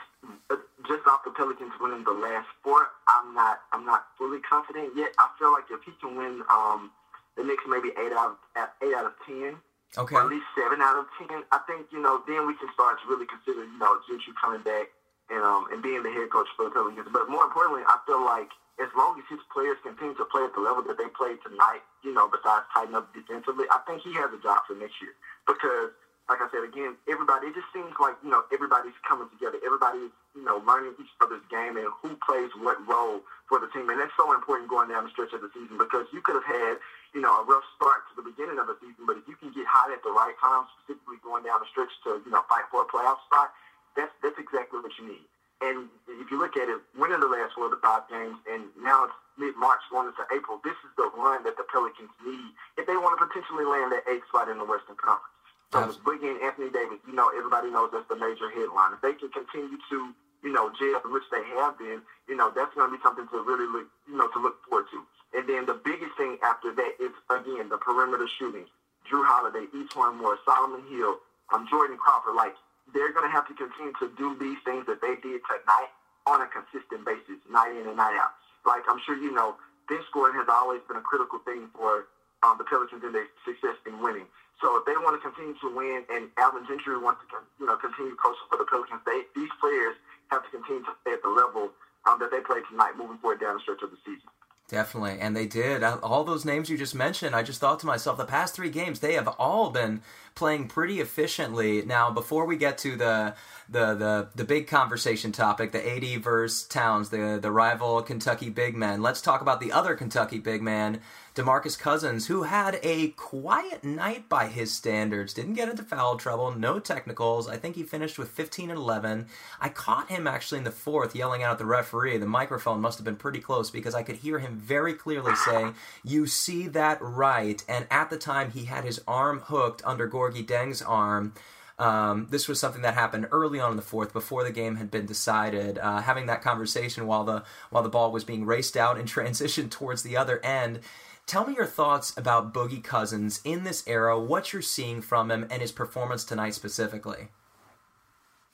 uh, 0.48 0.56
just 0.88 1.06
off 1.06 1.20
the 1.26 1.32
Pelicans 1.32 1.76
winning 1.82 2.02
the 2.02 2.16
last 2.16 2.48
four, 2.62 2.96
I'm 3.08 3.34
not, 3.34 3.60
I'm 3.72 3.84
not 3.84 4.06
fully 4.16 4.40
confident 4.40 4.96
yet. 4.96 5.12
I 5.18 5.28
feel 5.38 5.52
like 5.52 5.64
if 5.70 5.84
he 5.84 5.92
can 6.00 6.16
win 6.16 6.40
um, 6.48 6.90
the 7.36 7.44
next 7.44 7.68
maybe 7.68 7.92
eight 8.00 8.12
out 8.16 8.40
of 8.56 8.68
eight 8.80 8.94
out 8.96 9.04
of 9.04 9.12
ten, 9.28 9.60
okay, 9.98 10.16
or 10.16 10.22
at 10.22 10.30
least 10.32 10.48
seven 10.56 10.80
out 10.80 10.96
of 10.96 11.12
ten, 11.20 11.44
I 11.52 11.60
think 11.68 11.92
you 11.92 12.00
know 12.00 12.24
then 12.26 12.46
we 12.46 12.56
can 12.56 12.72
start 12.72 13.04
to 13.04 13.08
really 13.12 13.26
consider 13.28 13.68
you 13.68 13.78
know 13.78 14.00
Gentry 14.08 14.32
coming 14.40 14.62
back 14.62 14.88
and 15.28 15.44
um 15.44 15.68
and 15.76 15.82
being 15.82 16.02
the 16.02 16.10
head 16.10 16.32
coach 16.32 16.48
for 16.56 16.64
the 16.64 16.70
Pelicans. 16.72 17.08
But 17.12 17.28
more 17.28 17.44
importantly, 17.44 17.84
I 17.84 18.00
feel 18.08 18.24
like 18.24 18.48
as 18.82 18.90
long 18.98 19.14
as 19.18 19.26
his 19.30 19.42
players 19.54 19.78
continue 19.86 20.18
to 20.18 20.26
play 20.26 20.42
at 20.42 20.54
the 20.54 20.62
level 20.62 20.82
that 20.90 20.98
they 20.98 21.06
played 21.14 21.38
tonight, 21.46 21.86
you 22.02 22.10
know, 22.10 22.26
besides 22.26 22.66
tighten 22.74 22.94
up 22.98 23.06
defensively, 23.14 23.70
I 23.70 23.78
think 23.86 24.02
he 24.02 24.10
has 24.18 24.34
a 24.34 24.40
job 24.42 24.66
for 24.66 24.74
next 24.74 24.98
year. 24.98 25.14
Because, 25.46 25.94
like 26.26 26.42
I 26.42 26.50
said 26.50 26.66
again, 26.66 26.98
everybody, 27.06 27.52
it 27.52 27.54
just 27.54 27.70
seems 27.70 27.94
like, 28.02 28.18
you 28.26 28.34
know, 28.34 28.42
everybody's 28.50 28.96
coming 29.06 29.30
together. 29.30 29.62
Everybody's, 29.62 30.10
you 30.34 30.42
know, 30.42 30.58
learning 30.66 30.98
each 30.98 31.12
other's 31.22 31.44
game 31.46 31.78
and 31.78 31.86
who 32.02 32.18
plays 32.26 32.50
what 32.58 32.82
role 32.90 33.22
for 33.46 33.62
the 33.62 33.70
team. 33.70 33.86
And 33.92 34.00
that's 34.02 34.14
so 34.18 34.34
important 34.34 34.66
going 34.66 34.90
down 34.90 35.06
the 35.06 35.12
stretch 35.14 35.30
of 35.30 35.44
the 35.44 35.52
season 35.54 35.78
because 35.78 36.10
you 36.10 36.18
could 36.18 36.34
have 36.34 36.48
had, 36.48 36.82
you 37.14 37.22
know, 37.22 37.30
a 37.30 37.44
rough 37.46 37.62
start 37.78 38.10
to 38.10 38.18
the 38.18 38.26
beginning 38.26 38.58
of 38.58 38.66
the 38.66 38.74
season, 38.82 39.06
but 39.06 39.14
if 39.14 39.24
you 39.30 39.38
can 39.38 39.54
get 39.54 39.70
hot 39.70 39.94
at 39.94 40.02
the 40.02 40.10
right 40.10 40.34
time, 40.42 40.66
specifically 40.82 41.22
going 41.22 41.46
down 41.46 41.62
the 41.62 41.68
stretch 41.70 41.94
to, 42.02 42.18
you 42.26 42.32
know, 42.34 42.42
fight 42.50 42.66
for 42.74 42.82
a 42.82 42.88
playoff 42.90 43.22
spot, 43.30 43.54
that's, 43.94 44.10
that's 44.18 44.34
exactly 44.40 44.82
what 44.82 44.90
you 44.98 45.06
need. 45.06 45.26
And 45.64 45.88
if 46.20 46.28
you 46.28 46.36
look 46.36 46.56
at 46.60 46.68
it, 46.68 46.76
winning 46.92 47.20
the 47.20 47.32
last 47.32 47.56
four 47.56 47.66
of 47.66 47.72
the 47.72 47.80
five 47.80 48.04
games, 48.12 48.36
and 48.44 48.68
now 48.76 49.08
it's 49.08 49.16
mid-March 49.40 49.80
going 49.88 50.12
into 50.12 50.24
April, 50.28 50.60
this 50.60 50.76
is 50.84 50.92
the 51.00 51.08
run 51.16 51.40
that 51.48 51.56
the 51.56 51.64
Pelicans 51.72 52.12
need 52.20 52.52
if 52.76 52.84
they 52.84 53.00
want 53.00 53.16
to 53.16 53.24
potentially 53.24 53.64
land 53.64 53.88
that 53.96 54.04
eighth 54.04 54.28
spot 54.28 54.52
in 54.52 54.60
the 54.60 54.68
Western 54.68 55.00
Conference. 55.00 55.32
So 55.72 55.90
Boogie 56.06 56.30
and 56.30 56.38
Anthony 56.38 56.70
Davis, 56.70 57.02
you 57.08 57.16
know, 57.16 57.32
everybody 57.34 57.72
knows 57.72 57.90
that's 57.90 58.06
the 58.06 58.14
major 58.14 58.46
headline. 58.52 58.94
If 58.94 59.02
they 59.02 59.16
can 59.16 59.32
continue 59.32 59.74
to, 59.90 59.98
you 60.44 60.52
know, 60.52 60.70
gel, 60.78 61.02
which 61.10 61.26
they 61.32 61.42
have 61.58 61.74
been, 61.80 61.98
you 62.28 62.36
know, 62.36 62.52
that's 62.54 62.70
going 62.78 62.86
to 62.86 62.94
be 62.94 63.02
something 63.02 63.26
to 63.26 63.42
really 63.42 63.66
look, 63.66 63.88
you 64.06 64.14
know, 64.14 64.28
to 64.28 64.38
look 64.38 64.62
forward 64.68 64.86
to. 64.94 65.02
And 65.34 65.48
then 65.48 65.66
the 65.66 65.74
biggest 65.74 66.14
thing 66.14 66.38
after 66.46 66.70
that 66.78 66.92
is, 67.02 67.10
again, 67.26 67.72
the 67.72 67.80
perimeter 67.80 68.28
shooting. 68.38 68.70
Jrue 69.02 69.26
Holiday, 69.26 69.66
E'Twaun 69.74 70.14
Moore, 70.16 70.38
Solomon 70.46 70.86
Hill, 70.86 71.18
um, 71.52 71.66
Jordan 71.66 71.98
Crawford, 71.98 72.36
like, 72.36 72.54
they're 72.94 73.12
going 73.12 73.26
to 73.26 73.34
have 73.34 73.46
to 73.48 73.54
continue 73.54 73.92
to 73.98 74.08
do 74.16 74.38
these 74.38 74.56
things 74.64 74.86
that 74.86 75.02
they 75.02 75.18
did 75.20 75.42
tonight 75.44 75.90
on 76.26 76.40
a 76.40 76.48
consistent 76.48 77.04
basis, 77.04 77.36
night 77.50 77.74
in 77.74 77.84
and 77.86 77.98
night 77.98 78.16
out. 78.16 78.32
Like 78.64 78.84
I'm 78.88 78.98
sure 79.04 79.14
you 79.14 79.34
know, 79.34 79.56
bench 79.88 80.06
scoring 80.08 80.34
has 80.38 80.46
always 80.48 80.80
been 80.88 80.96
a 80.96 81.04
critical 81.04 81.38
thing 81.44 81.68
for 81.76 82.06
um, 82.42 82.56
the 82.56 82.64
Pelicans 82.64 83.02
and 83.04 83.12
their 83.14 83.26
success 83.44 83.76
in 83.84 84.00
winning. 84.00 84.24
So 84.62 84.76
if 84.78 84.86
they 84.86 84.96
want 84.96 85.20
to 85.20 85.22
continue 85.22 85.54
to 85.60 85.68
win, 85.68 86.04
and 86.08 86.28
Alvin 86.38 86.64
Gentry 86.64 86.96
wants 86.96 87.20
to, 87.28 87.36
you 87.58 87.66
know, 87.66 87.76
continue 87.76 88.14
coaching 88.14 88.46
for 88.48 88.56
the 88.56 88.64
Pelicans, 88.64 89.00
they, 89.04 89.26
these 89.34 89.50
players 89.60 89.96
have 90.28 90.44
to 90.44 90.50
continue 90.50 90.82
to 90.84 90.94
stay 91.02 91.12
at 91.12 91.22
the 91.22 91.28
level 91.28 91.70
um, 92.06 92.18
that 92.20 92.30
they 92.30 92.40
played 92.40 92.62
tonight, 92.70 92.96
moving 92.96 93.18
forward 93.18 93.40
down 93.40 93.54
the 93.54 93.60
stretch 93.60 93.82
of 93.82 93.90
the 93.90 93.98
season. 94.04 94.28
Definitely, 94.74 95.20
and 95.20 95.36
they 95.36 95.46
did. 95.46 95.84
Uh, 95.84 95.98
all 96.02 96.24
those 96.24 96.44
names 96.44 96.68
you 96.68 96.76
just 96.76 96.96
mentioned, 96.96 97.32
I 97.36 97.44
just 97.44 97.60
thought 97.60 97.78
to 97.78 97.86
myself, 97.86 98.18
the 98.18 98.24
past 98.24 98.56
three 98.56 98.70
games, 98.70 98.98
they 98.98 99.12
have 99.12 99.28
all 99.38 99.70
been 99.70 100.02
playing 100.34 100.66
pretty 100.66 101.00
efficiently. 101.00 101.82
Now, 101.82 102.10
before 102.10 102.44
we 102.44 102.56
get 102.56 102.76
to 102.78 102.96
the 102.96 103.36
the 103.68 103.94
the, 103.94 104.28
the 104.34 104.44
big 104.44 104.66
conversation 104.66 105.32
topic, 105.32 105.72
the 105.72 105.86
AD 105.86 106.22
versus 106.22 106.64
Towns, 106.64 107.10
the 107.10 107.38
the 107.40 107.50
rival 107.50 108.02
Kentucky 108.02 108.50
big 108.50 108.76
men, 108.76 109.02
let's 109.02 109.20
talk 109.20 109.40
about 109.40 109.60
the 109.60 109.72
other 109.72 109.94
Kentucky 109.94 110.38
big 110.38 110.62
man, 110.62 111.00
DeMarcus 111.34 111.76
Cousins, 111.76 112.28
who 112.28 112.44
had 112.44 112.78
a 112.84 113.08
quiet 113.08 113.82
night 113.82 114.28
by 114.28 114.46
his 114.46 114.72
standards, 114.72 115.34
didn't 115.34 115.54
get 115.54 115.68
into 115.68 115.82
foul 115.82 116.16
trouble, 116.16 116.52
no 116.52 116.78
technicals. 116.78 117.48
I 117.48 117.56
think 117.56 117.74
he 117.74 117.82
finished 117.82 118.18
with 118.18 118.28
15 118.28 118.70
and 118.70 118.78
11. 118.78 119.26
I 119.60 119.68
caught 119.68 120.10
him 120.10 120.28
actually 120.28 120.58
in 120.58 120.64
the 120.64 120.70
fourth 120.70 121.16
yelling 121.16 121.42
out 121.42 121.52
at 121.52 121.58
the 121.58 121.66
referee. 121.66 122.18
The 122.18 122.26
microphone 122.26 122.80
must 122.80 122.98
have 122.98 123.04
been 123.04 123.16
pretty 123.16 123.40
close 123.40 123.68
because 123.68 123.96
I 123.96 124.04
could 124.04 124.16
hear 124.16 124.38
him 124.38 124.58
very 124.58 124.94
clearly 124.94 125.34
say, 125.34 125.72
You 126.04 126.28
see 126.28 126.68
that 126.68 126.98
right. 127.00 127.64
And 127.68 127.88
at 127.90 128.10
the 128.10 128.18
time, 128.18 128.52
he 128.52 128.66
had 128.66 128.84
his 128.84 129.02
arm 129.08 129.40
hooked 129.46 129.82
under 129.84 130.08
Gorgui 130.08 130.46
Dieng's 130.46 130.82
arm. 130.82 131.32
Um, 131.78 132.28
this 132.30 132.46
was 132.46 132.60
something 132.60 132.82
that 132.82 132.94
happened 132.94 133.28
early 133.32 133.58
on 133.58 133.72
in 133.72 133.76
the 133.76 133.82
fourth, 133.82 134.12
before 134.12 134.44
the 134.44 134.52
game 134.52 134.76
had 134.76 134.90
been 134.90 135.06
decided. 135.06 135.78
Uh, 135.78 136.00
having 136.02 136.26
that 136.26 136.42
conversation 136.42 137.06
while 137.06 137.24
the 137.24 137.42
while 137.70 137.82
the 137.82 137.88
ball 137.88 138.12
was 138.12 138.24
being 138.24 138.46
raced 138.46 138.76
out 138.76 138.98
and 138.98 139.08
transitioned 139.08 139.70
towards 139.70 140.02
the 140.02 140.16
other 140.16 140.44
end, 140.44 140.80
Tell 141.26 141.46
me 141.46 141.54
your 141.56 141.66
thoughts 141.66 142.12
about 142.18 142.52
Boogie 142.52 142.84
Cousins 142.84 143.40
in 143.44 143.64
this 143.64 143.82
era, 143.86 144.20
what 144.20 144.52
you're 144.52 144.60
seeing 144.60 145.00
from 145.00 145.30
him, 145.30 145.46
and 145.50 145.62
his 145.62 145.72
performance 145.72 146.22
tonight 146.22 146.52
specifically. 146.52 147.28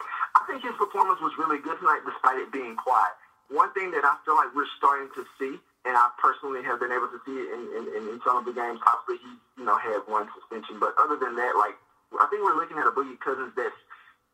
I 0.00 0.46
think 0.46 0.62
his 0.62 0.78
performance 0.78 1.18
was 1.20 1.34
really 1.36 1.58
good 1.58 1.78
tonight, 1.80 2.06
despite 2.06 2.38
it 2.38 2.52
being 2.52 2.76
quiet. 2.76 3.10
One 3.50 3.74
thing 3.74 3.90
that 3.90 4.04
I 4.06 4.14
feel 4.24 4.36
like 4.36 4.54
we're 4.54 4.70
starting 4.78 5.10
to 5.18 5.26
see, 5.34 5.58
and 5.82 5.98
I 5.98 6.14
personally 6.22 6.62
have 6.62 6.78
been 6.78 6.94
able 6.94 7.10
to 7.10 7.18
see 7.26 7.34
it 7.42 7.50
in, 7.50 7.62
in, 7.74 8.02
in 8.14 8.20
some 8.22 8.38
of 8.38 8.46
the 8.46 8.54
games. 8.54 8.78
Obviously, 8.86 9.18
he 9.18 9.30
you 9.58 9.66
know 9.66 9.74
had 9.74 10.06
one 10.06 10.30
suspension, 10.38 10.78
but 10.78 10.94
other 10.94 11.18
than 11.18 11.34
that, 11.34 11.58
like 11.58 11.74
I 12.18 12.26
think 12.26 12.42
we're 12.42 12.56
looking 12.58 12.78
at 12.78 12.86
a 12.86 12.90
Boogie 12.90 13.18
Cousins 13.20 13.52
that's 13.56 13.76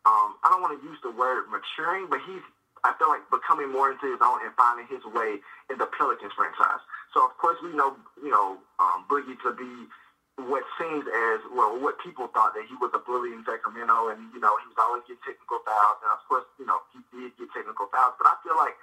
um, 0.07 0.39
I 0.45 0.49
don't 0.49 0.62
want 0.62 0.79
to 0.79 0.83
use 0.87 0.99
the 1.03 1.11
word 1.11 1.51
maturing, 1.51 2.09
but 2.09 2.21
he's 2.25 2.43
I 2.85 2.95
feel 2.99 3.09
like 3.09 3.27
becoming 3.31 3.73
more 3.73 3.91
into 3.91 4.07
his 4.07 4.23
own 4.23 4.39
and 4.47 4.55
finding 4.55 4.87
his 4.87 5.03
way 5.05 5.43
in 5.69 5.77
the 5.79 5.87
Pelicans 5.91 6.33
franchise. 6.37 6.79
So 7.12 7.25
of 7.27 7.35
course 7.37 7.59
we 7.62 7.75
know, 7.75 7.97
you 8.23 8.31
know, 8.31 8.59
um, 8.79 9.05
Boogie 9.11 9.35
to 9.43 9.53
be 9.53 9.89
what 10.37 10.62
seems 10.79 11.05
as 11.33 11.41
well 11.51 11.75
what 11.81 11.99
people 11.99 12.29
thought 12.33 12.55
that 12.55 12.65
he 12.69 12.77
was 12.77 12.93
a 12.95 13.01
bully 13.01 13.33
in 13.33 13.43
Sacramento, 13.45 14.09
and 14.09 14.31
you 14.33 14.41
know 14.41 14.57
he 14.62 14.69
was 14.69 14.79
always 14.79 15.03
get 15.09 15.19
technical 15.25 15.59
fouls, 15.65 15.99
and 16.05 16.12
of 16.12 16.21
course 16.29 16.45
you 16.61 16.67
know 16.67 16.79
he 16.93 17.01
did 17.12 17.33
get 17.37 17.49
technical 17.53 17.89
fouls. 17.91 18.15
But 18.21 18.29
I 18.29 18.37
feel 18.45 18.57
like 18.57 18.77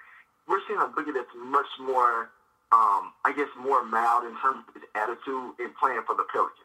we're 0.47 0.61
seeing 0.67 0.79
a 0.81 0.89
Boogie 0.89 1.13
that's 1.13 1.31
much 1.37 1.69
more, 1.79 2.29
um, 2.73 3.13
I 3.25 3.31
guess, 3.35 3.49
more 3.57 3.83
mild 3.83 4.25
in 4.25 4.35
terms 4.41 4.65
of 4.67 4.73
his 4.75 4.83
attitude 4.95 5.53
in 5.59 5.71
playing 5.79 6.01
for 6.05 6.15
the 6.15 6.25
Pelicans. 6.31 6.62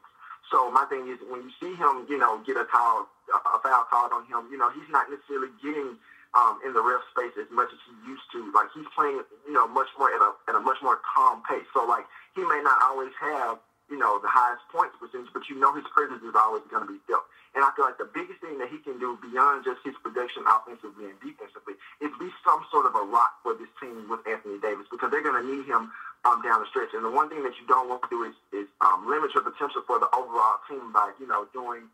So 0.51 0.71
my 0.71 0.85
thing 0.89 1.09
is 1.09 1.19
when 1.29 1.45
you 1.45 1.53
see 1.61 1.75
him, 1.77 2.07
you 2.09 2.17
know, 2.17 2.41
get 2.45 2.57
a 2.57 2.65
foul, 2.73 3.09
a 3.29 3.59
foul 3.61 3.85
called 3.89 4.13
on 4.13 4.25
him, 4.27 4.49
you 4.51 4.57
know, 4.57 4.71
he's 4.73 4.89
not 4.89 5.09
necessarily 5.13 5.53
getting 5.63 5.97
um, 6.37 6.61
in 6.65 6.73
the 6.73 6.83
ref 6.83 7.01
space 7.13 7.37
as 7.41 7.49
much 7.53 7.69
as 7.73 7.81
he 7.89 7.95
used 8.09 8.25
to. 8.33 8.53
Like 8.53 8.69
he's 8.73 8.89
playing, 8.97 9.21
you 9.47 9.55
know, 9.55 9.69
much 9.69 9.89
more 9.99 10.13
at 10.13 10.21
a 10.21 10.31
at 10.49 10.55
a 10.57 10.61
much 10.61 10.81
more 10.83 11.01
calm 11.05 11.43
pace. 11.49 11.69
So 11.73 11.85
like 11.85 12.05
he 12.35 12.45
may 12.45 12.61
not 12.65 12.81
always 12.85 13.13
have, 13.21 13.61
you 13.89 13.97
know, 13.97 14.21
the 14.21 14.29
highest 14.29 14.65
points 14.73 14.97
percentage, 15.01 15.33
but 15.33 15.49
you 15.49 15.57
know 15.57 15.73
his 15.73 15.85
presence 15.93 16.21
is 16.25 16.37
always 16.37 16.65
going 16.69 16.85
to 16.85 16.91
be 16.91 17.01
felt. 17.09 17.25
And 17.57 17.65
I 17.65 17.73
feel 17.73 17.89
like 17.89 17.97
the 17.97 18.09
biggest 18.13 18.45
thing 18.45 18.61
that 18.61 18.69
he 18.69 18.79
can 18.85 19.01
do 19.01 19.17
beyond 19.25 19.65
just 19.65 19.81
his 19.81 19.97
production 20.05 20.45
offensively 20.45 21.09
and 21.09 21.17
defensively 21.25 21.81
is 22.05 22.13
be 22.21 22.29
some 22.45 22.61
sort 22.69 22.85
of 22.85 22.93
a 22.93 23.05
rock 23.09 23.41
for 23.41 23.57
this 23.57 23.73
team 23.81 24.05
with 24.07 24.21
Anthony 24.29 24.61
Davis 24.61 24.85
because 24.93 25.09
they're 25.11 25.25
going 25.25 25.41
to 25.41 25.49
need 25.49 25.65
him 25.65 25.89
um, 26.29 26.45
down 26.45 26.61
the 26.61 26.69
stretch. 26.69 26.93
And 26.93 27.05
the 27.05 27.11
one 27.11 27.33
thing 27.33 27.43
that 27.49 27.57
you 27.57 27.65
don't 27.67 27.89
want 27.89 28.05
to 28.05 28.09
do 28.13 28.23
is, 28.29 28.37
is 28.53 28.69
um, 28.85 29.09
limit 29.09 29.33
your 29.33 29.43
potential 29.43 29.81
for 29.89 29.99
the 29.99 30.13
overall 30.13 30.61
team 30.69 30.93
by, 30.93 31.11
you 31.19 31.27
know, 31.27 31.49
doing 31.57 31.89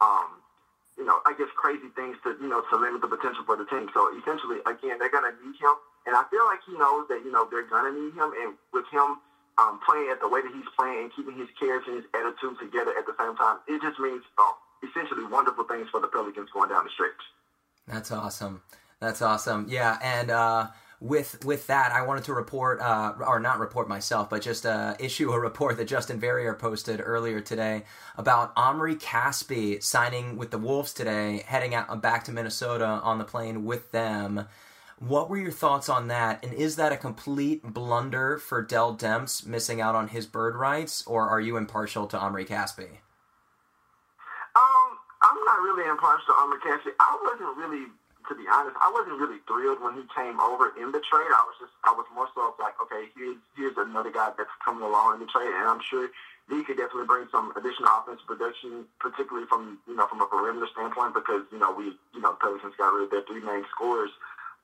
um, 0.00 0.38
you 1.00 1.06
know, 1.06 1.20
I 1.24 1.32
guess 1.32 1.48
crazy 1.56 1.88
things 1.96 2.16
to, 2.24 2.36
you 2.40 2.48
know, 2.48 2.60
to 2.68 2.76
limit 2.76 3.00
the 3.00 3.08
potential 3.08 3.40
for 3.44 3.56
the 3.56 3.64
team. 3.64 3.88
So 3.94 4.12
essentially, 4.12 4.60
again, 4.68 5.00
they're 5.00 5.10
going 5.10 5.24
to 5.24 5.34
need 5.40 5.56
him. 5.56 5.74
And 6.04 6.16
I 6.16 6.24
feel 6.28 6.44
like 6.44 6.60
he 6.66 6.76
knows 6.76 7.08
that, 7.08 7.24
you 7.24 7.32
know, 7.32 7.48
they're 7.50 7.64
going 7.64 7.88
to 7.88 7.94
need 7.96 8.12
him. 8.12 8.32
And 8.36 8.52
with 8.72 8.84
him 8.92 9.16
um, 9.56 9.80
playing 9.80 10.12
at 10.12 10.20
the 10.20 10.28
way 10.28 10.42
that 10.42 10.52
he's 10.52 10.68
playing 10.76 11.08
and 11.08 11.10
keeping 11.14 11.36
his 11.36 11.48
character 11.58 11.92
and 11.92 12.04
his 12.04 12.08
attitude 12.12 12.60
together 12.60 12.92
at 12.98 13.06
the 13.08 13.16
same 13.16 13.36
time, 13.36 13.64
it 13.68 13.80
just 13.80 13.98
means 13.98 14.20
um, 14.36 14.52
essentially 14.84 15.24
wonderful 15.24 15.64
things 15.64 15.88
for 15.88 16.00
the 16.00 16.08
Pelicans 16.08 16.52
going 16.52 16.68
down 16.68 16.84
the 16.84 16.90
stretch. 16.92 17.22
That's 17.88 18.10
awesome. 18.12 18.60
That's 19.00 19.22
awesome. 19.22 19.66
Yeah. 19.68 19.96
And, 20.02 20.30
uh, 20.30 20.68
with 21.00 21.42
with 21.46 21.66
that, 21.68 21.92
I 21.92 22.02
wanted 22.02 22.24
to 22.24 22.34
report, 22.34 22.78
uh, 22.80 23.14
or 23.26 23.40
not 23.40 23.58
report 23.58 23.88
myself, 23.88 24.28
but 24.28 24.42
just 24.42 24.66
uh, 24.66 24.94
issue 24.98 25.32
a 25.32 25.40
report 25.40 25.78
that 25.78 25.86
Justin 25.86 26.20
Verrier 26.20 26.52
posted 26.54 27.00
earlier 27.02 27.40
today 27.40 27.84
about 28.18 28.52
Omri 28.54 28.96
Caspi 28.96 29.82
signing 29.82 30.36
with 30.36 30.50
the 30.50 30.58
Wolves 30.58 30.92
today, 30.92 31.42
heading 31.46 31.74
out 31.74 32.02
back 32.02 32.24
to 32.24 32.32
Minnesota 32.32 32.84
on 32.84 33.16
the 33.16 33.24
plane 33.24 33.64
with 33.64 33.92
them. 33.92 34.46
What 34.98 35.30
were 35.30 35.38
your 35.38 35.50
thoughts 35.50 35.88
on 35.88 36.08
that? 36.08 36.44
And 36.44 36.52
is 36.52 36.76
that 36.76 36.92
a 36.92 36.98
complete 36.98 37.62
blunder 37.62 38.36
for 38.36 38.60
Dell 38.60 38.94
Demps 38.94 39.46
missing 39.46 39.80
out 39.80 39.94
on 39.94 40.08
his 40.08 40.26
bird 40.26 40.54
rights, 40.54 41.02
or 41.06 41.26
are 41.26 41.40
you 41.40 41.56
impartial 41.56 42.06
to 42.08 42.18
Omri 42.18 42.44
Caspi? 42.44 43.00
Um, 44.54 44.98
I'm 45.22 45.44
not 45.46 45.60
really 45.62 45.88
impartial 45.88 46.26
to 46.26 46.32
Omri 46.34 46.58
Caspi. 46.58 46.90
I 47.00 47.18
wasn't 47.22 47.56
really 47.56 47.86
to 48.30 48.38
be 48.38 48.46
honest, 48.46 48.78
I 48.78 48.86
wasn't 48.94 49.18
really 49.18 49.42
thrilled 49.50 49.82
when 49.82 49.98
he 49.98 50.06
came 50.14 50.38
over 50.38 50.70
in 50.78 50.94
the 50.94 51.02
trade. 51.02 51.34
I 51.34 51.42
was 51.42 51.58
just, 51.58 51.74
I 51.82 51.90
was 51.90 52.06
more 52.14 52.30
so 52.30 52.54
like, 52.62 52.78
okay, 52.78 53.10
here's 53.18 53.42
here's 53.58 53.74
another 53.74 54.14
guy 54.14 54.30
that's 54.38 54.54
coming 54.62 54.86
along 54.86 55.18
in 55.18 55.26
the 55.26 55.30
trade, 55.30 55.50
and 55.50 55.66
I'm 55.66 55.82
sure 55.82 56.06
he 56.46 56.62
could 56.62 56.78
definitely 56.78 57.10
bring 57.10 57.26
some 57.34 57.50
additional 57.58 57.90
offensive 57.90 58.30
production, 58.30 58.86
particularly 59.02 59.50
from 59.50 59.82
you 59.90 59.98
know 59.98 60.06
from 60.06 60.22
a 60.22 60.30
perimeter 60.30 60.70
standpoint, 60.70 61.18
because 61.18 61.42
you 61.50 61.58
know 61.58 61.74
we 61.74 61.98
you 62.14 62.22
know 62.22 62.38
Pelicans 62.38 62.78
got 62.78 62.94
rid 62.94 63.04
of 63.04 63.10
their 63.10 63.26
three 63.26 63.42
main 63.42 63.66
scorers 63.74 64.14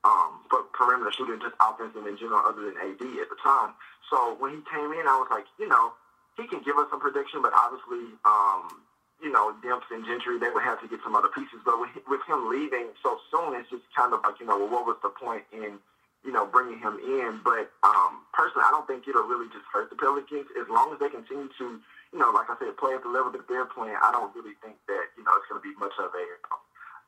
um, 0.07 0.39
for 0.47 0.63
perimeter 0.71 1.11
shooting, 1.11 1.43
just 1.43 1.59
offensive 1.59 2.07
in 2.07 2.15
general, 2.15 2.39
other 2.47 2.71
than 2.71 2.79
AD 2.79 3.03
at 3.19 3.27
the 3.27 3.39
time. 3.43 3.75
So 4.07 4.39
when 4.39 4.55
he 4.55 4.61
came 4.63 4.95
in, 4.95 5.03
I 5.11 5.19
was 5.19 5.27
like, 5.27 5.45
you 5.59 5.67
know, 5.67 5.91
he 6.39 6.47
can 6.47 6.63
give 6.63 6.79
us 6.79 6.87
some 6.87 7.03
prediction, 7.03 7.43
but 7.43 7.51
obviously, 7.51 8.15
um, 8.23 8.86
you 9.21 9.31
know, 9.31 9.53
Demps 9.65 9.89
and 9.89 10.05
Gentry, 10.05 10.37
they 10.37 10.49
would 10.49 10.63
have 10.63 10.81
to 10.81 10.87
get 10.87 10.99
some 11.03 11.15
other 11.15 11.29
pieces. 11.29 11.59
But 11.65 11.79
with, 11.79 11.89
with 12.07 12.21
him 12.27 12.49
leaving 12.49 12.93
so 13.01 13.17
soon, 13.31 13.55
it's 13.55 13.69
just 13.69 13.83
kind 13.95 14.13
of 14.13 14.21
like, 14.23 14.39
you 14.39 14.45
know, 14.45 14.57
well, 14.57 14.69
what 14.69 14.85
was 14.85 14.97
the 15.01 15.09
point 15.09 15.43
in, 15.51 15.79
you 16.23 16.31
know, 16.31 16.45
bringing 16.45 16.79
him 16.79 16.99
in? 17.01 17.41
But 17.43 17.73
um, 17.81 18.21
personally, 18.33 18.65
I 18.65 18.71
don't 18.71 18.85
think 18.85 19.07
it'll 19.07 19.25
really 19.25 19.49
just 19.49 19.65
hurt 19.73 19.89
the 19.89 19.97
Pelicans. 19.97 20.47
As 20.59 20.69
long 20.69 20.93
as 20.93 20.99
they 20.99 21.09
continue 21.09 21.49
to, 21.57 21.65
you 22.13 22.19
know, 22.19 22.29
like 22.29 22.49
I 22.49 22.55
said, 22.59 22.77
play 22.77 22.93
at 22.93 23.01
the 23.01 23.09
level 23.09 23.31
that 23.31 23.47
they're 23.49 23.65
playing, 23.65 23.97
I 23.97 24.11
don't 24.11 24.33
really 24.35 24.53
think 24.61 24.77
that, 24.87 25.05
you 25.17 25.23
know, 25.25 25.33
it's 25.37 25.49
going 25.49 25.61
to 25.61 25.65
be 25.65 25.73
much 25.81 25.93
of 25.97 26.13
a, 26.13 26.25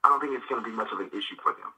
I 0.03 0.09
don't 0.09 0.19
think 0.19 0.33
it's 0.33 0.49
going 0.49 0.63
to 0.63 0.67
be 0.67 0.75
much 0.75 0.89
of 0.91 0.99
an 0.99 1.09
issue 1.13 1.37
for 1.43 1.53
them. 1.53 1.71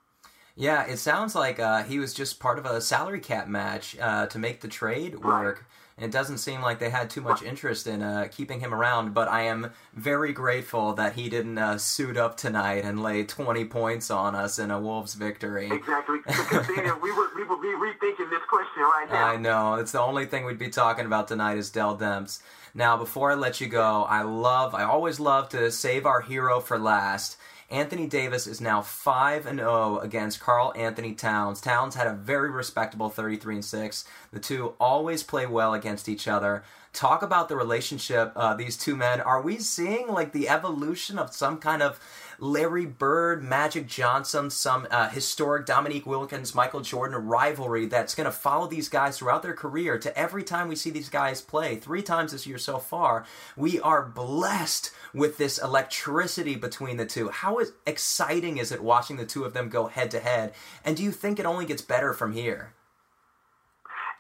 Yeah, 0.56 0.86
it 0.86 0.98
sounds 0.98 1.34
like 1.34 1.60
uh, 1.60 1.84
he 1.84 1.98
was 2.00 2.13
just 2.13 2.39
part 2.39 2.60
of 2.60 2.65
a 2.65 2.82
salary 2.82 3.20
cap 3.20 3.48
match 3.48 3.98
uh, 4.00 4.28
to 4.28 4.38
make 4.38 4.62
the 4.62 4.67
trade 4.67 5.20
work. 5.24 5.58
Right. 5.58 5.65
It 6.02 6.12
doesn't 6.12 6.40
seem 6.40 6.62
like 6.62 6.80
they 6.80 6.90
had 6.90 7.10
too 7.10 7.22
much 7.22 7.44
interest 7.44 7.86
in 7.86 8.02
uh, 8.02 8.28
keeping 8.32 8.60
him 8.60 8.74
around, 8.74 9.14
but 9.14 9.28
I 9.28 9.44
am 9.44 9.72
very 9.94 10.34
grateful 10.34 10.94
that 10.94 11.14
he 11.14 11.30
didn't 11.30 11.58
uh, 11.58 11.78
suit 11.78 12.18
up 12.18 12.38
tonight 12.38 12.84
and 12.84 13.04
lay 13.04 13.24
20 13.24 13.66
points 13.66 14.10
on 14.10 14.34
us 14.34 14.58
in 14.58 14.72
a 14.72 14.80
Wolves 14.80 15.14
victory. 15.14 15.70
Exactly. 15.72 16.20
We 17.02 17.12
would, 17.12 17.30
we 17.36 17.44
would 17.44 17.62
be 17.62 17.68
rethinking 17.70 18.30
this 18.30 18.42
question 18.50 18.84
right 18.84 19.08
now. 19.10 19.28
I 19.28 19.36
know. 19.38 19.76
It's 19.76 19.92
the 19.92 20.02
only 20.02 20.26
thing 20.26 20.46
we'd 20.46 20.58
be 20.58 20.70
talking 20.70 21.06
about 21.06 21.28
tonight 21.28 21.58
is 21.58 21.70
Dell 21.70 21.98
Demps. 21.98 22.42
Now, 22.74 22.96
before 22.98 23.32
I 23.32 23.36
let 23.36 23.60
you 23.60 23.68
go, 23.68 24.04
I 24.04 24.22
love, 24.22 24.74
I 24.76 24.84
always 24.84 25.20
love 25.20 25.50
to 25.50 25.72
save 25.72 26.06
our 26.06 26.22
hero 26.22 26.60
for 26.60 26.78
last. 26.78 27.38
Anthony 27.72 28.06
Davis 28.06 28.48
is 28.48 28.60
now 28.60 28.82
5 28.82 29.46
and 29.46 29.60
0 29.60 30.00
against 30.00 30.42
Karl-Anthony 30.42 31.14
Towns. 31.14 31.62
Towns 31.62 31.96
had 31.96 32.06
a 32.06 32.14
very 32.14 32.50
respectable 32.50 33.10
33 33.10 33.56
and 33.56 33.66
6. 33.66 34.06
The 34.34 34.40
two 34.40 34.74
always 34.78 35.24
play 35.24 35.46
well 35.46 35.74
against 35.74 36.10
each 36.10 36.28
other. 36.28 36.64
Talk 36.92 37.24
about 37.24 37.48
the 37.48 37.56
relationship 37.56 38.34
uh, 38.36 38.54
these 38.54 38.78
two 38.78 38.98
men. 38.98 39.22
Are 39.22 39.42
we 39.42 39.58
seeing 39.60 40.10
like 40.10 40.34
the 40.34 40.50
evolution 40.50 41.18
of 41.18 41.34
some 41.34 41.60
kind 41.60 41.82
of 41.82 41.98
Larry 42.42 42.88
Bird, 42.88 43.44
Magic 43.44 43.86
Johnson, 43.86 44.50
some 44.50 44.88
uh, 44.90 45.10
historic 45.10 45.68
Dominique 45.68 46.08
Wilkins, 46.08 46.56
Michael 46.56 46.82
Jordan 46.82 47.28
rivalry 47.28 47.86
that's 47.86 48.16
going 48.16 48.26
to 48.26 48.32
follow 48.32 48.66
these 48.66 48.90
guys 48.90 49.20
throughout 49.20 49.44
their 49.44 49.54
career 49.54 50.00
to 50.00 50.18
every 50.18 50.44
time 50.44 50.68
we 50.68 50.76
see 50.76 50.90
these 50.90 51.08
guys 51.08 51.40
play. 51.40 51.76
Three 51.76 52.02
times 52.02 52.32
this 52.32 52.48
year 52.48 52.58
so 52.58 52.80
far. 52.80 53.26
We 53.56 53.80
are 53.80 54.02
blessed 54.02 54.92
with 55.14 55.38
this 55.38 55.60
electricity 55.60 56.56
between 56.56 56.98
the 56.98 57.06
two. 57.06 57.30
How 57.30 57.60
exciting 57.86 58.58
is 58.58 58.72
it 58.72 58.82
watching 58.82 59.18
the 59.18 59.26
two 59.28 59.44
of 59.44 59.54
them 59.54 59.70
go 59.70 59.86
head 59.86 60.10
to 60.10 60.20
head? 60.20 60.54
And 60.84 60.98
do 60.98 61.04
you 61.04 61.12
think 61.12 61.40
it 61.40 61.46
only 61.46 61.68
gets 61.68 61.84
better 61.84 62.12
from 62.12 62.34
here? 62.34 62.74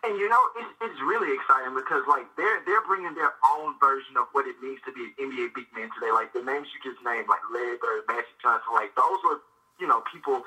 And 0.01 0.17
you 0.17 0.25
know, 0.29 0.41
it's, 0.57 0.73
it's 0.81 0.99
really 1.05 1.29
exciting 1.29 1.77
because 1.77 2.01
like 2.09 2.25
they're 2.33 2.65
they're 2.65 2.81
bringing 2.89 3.13
their 3.13 3.37
own 3.53 3.77
version 3.77 4.17
of 4.17 4.25
what 4.33 4.49
it 4.49 4.57
means 4.57 4.81
to 4.89 4.91
be 4.91 5.13
an 5.13 5.13
NBA 5.29 5.53
big 5.53 5.69
man 5.77 5.93
today. 5.93 6.09
Like 6.09 6.33
the 6.33 6.41
names 6.41 6.73
you 6.73 6.81
just 6.81 6.97
named, 7.05 7.29
like 7.29 7.45
Larry 7.53 7.77
Bird, 7.77 8.09
Magic 8.09 8.33
Johnson, 8.41 8.73
like 8.73 8.97
those 8.97 9.21
were 9.21 9.45
you 9.77 9.85
know 9.85 10.01
people. 10.09 10.41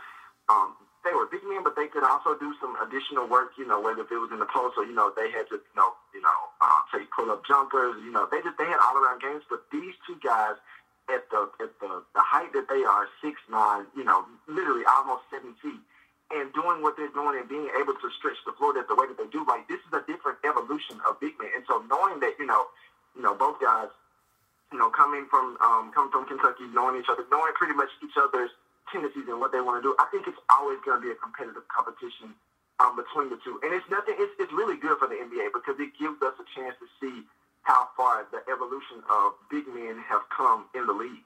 Um, 0.51 0.75
they 1.07 1.15
were 1.15 1.29
big 1.31 1.45
men, 1.45 1.63
but 1.63 1.77
they 1.77 1.87
could 1.87 2.03
also 2.03 2.35
do 2.35 2.57
some 2.59 2.75
additional 2.83 3.29
work. 3.31 3.55
You 3.55 3.69
know, 3.69 3.79
whether 3.79 4.03
if 4.03 4.11
it 4.11 4.19
was 4.19 4.35
in 4.35 4.43
the 4.43 4.51
post 4.51 4.75
or 4.75 4.83
you 4.83 4.97
know 4.97 5.15
they 5.15 5.31
had 5.31 5.47
to 5.55 5.63
you 5.63 5.77
know 5.79 5.95
you 6.11 6.21
know 6.21 6.39
uh, 6.59 6.83
say 6.91 7.07
pull 7.15 7.31
up 7.31 7.47
jumpers. 7.47 7.95
You 8.03 8.11
know, 8.11 8.27
they 8.27 8.43
just 8.43 8.59
they 8.59 8.67
had 8.67 8.83
all 8.83 8.99
around 8.99 9.23
games. 9.23 9.47
But 9.47 9.71
these 9.71 9.95
two 10.03 10.19
guys 10.19 10.59
at 11.07 11.31
the 11.31 11.47
at 11.63 11.71
the 11.79 12.03
the 12.11 12.25
height 12.27 12.51
that 12.59 12.67
they 12.67 12.83
are, 12.83 13.07
six 13.23 13.39
nine, 13.47 13.87
you 13.95 14.03
know, 14.03 14.27
literally 14.51 14.83
almost 14.91 15.31
seven 15.31 15.55
feet 15.63 15.79
and 16.33 16.53
doing 16.53 16.81
what 16.81 16.97
they're 16.97 17.13
doing 17.13 17.37
and 17.37 17.49
being 17.49 17.69
able 17.77 17.93
to 17.93 18.09
stretch 18.17 18.39
the 18.47 18.53
floor 18.57 18.73
that 18.73 18.89
the 18.89 18.97
way 18.97 19.07
that 19.07 19.19
they 19.19 19.29
do, 19.29 19.45
like 19.45 19.69
this 19.69 19.81
is 19.85 19.93
a 19.93 20.03
different 20.09 20.39
evolution 20.45 21.01
of 21.09 21.21
big 21.21 21.37
men. 21.39 21.53
And 21.55 21.65
so 21.69 21.85
knowing 21.91 22.21
that, 22.21 22.35
you 22.39 22.47
know, 22.47 22.67
you 23.15 23.23
know, 23.23 23.35
both 23.35 23.61
guys, 23.61 23.93
you 24.73 24.79
know, 24.79 24.91
coming 24.91 25.27
from 25.31 25.57
um, 25.61 25.93
coming 25.93 26.11
from 26.11 26.27
Kentucky, 26.27 26.67
knowing 26.73 26.99
each 26.99 27.09
other, 27.09 27.23
knowing 27.31 27.53
pretty 27.55 27.75
much 27.75 27.91
each 28.03 28.17
other's 28.17 28.51
tendencies 28.91 29.29
and 29.29 29.39
what 29.39 29.53
they 29.53 29.61
want 29.61 29.79
to 29.79 29.85
do, 29.85 29.95
I 30.01 30.07
think 30.11 30.27
it's 30.27 30.41
always 30.51 30.79
going 30.85 30.99
to 30.99 31.05
be 31.05 31.13
a 31.13 31.19
competitive 31.19 31.63
competition 31.69 32.35
um, 32.81 32.97
between 32.97 33.31
the 33.31 33.39
two. 33.45 33.61
And 33.63 33.71
it's 33.73 33.87
nothing. 33.91 34.17
It's 34.19 34.33
it's 34.41 34.53
really 34.53 34.77
good 34.77 34.99
for 34.99 35.07
the 35.07 35.15
NBA 35.15 35.55
because 35.55 35.79
it 35.79 35.95
gives 35.95 36.19
us 36.23 36.35
a 36.41 36.47
chance 36.59 36.75
to 36.83 36.87
see 36.99 37.23
how 37.63 37.89
far 37.97 38.27
the 38.33 38.43
evolution 38.51 39.01
of 39.09 39.33
big 39.51 39.67
men 39.69 40.03
have 40.09 40.23
come 40.35 40.67
in 40.75 40.87
the 40.87 40.93
league. 40.93 41.25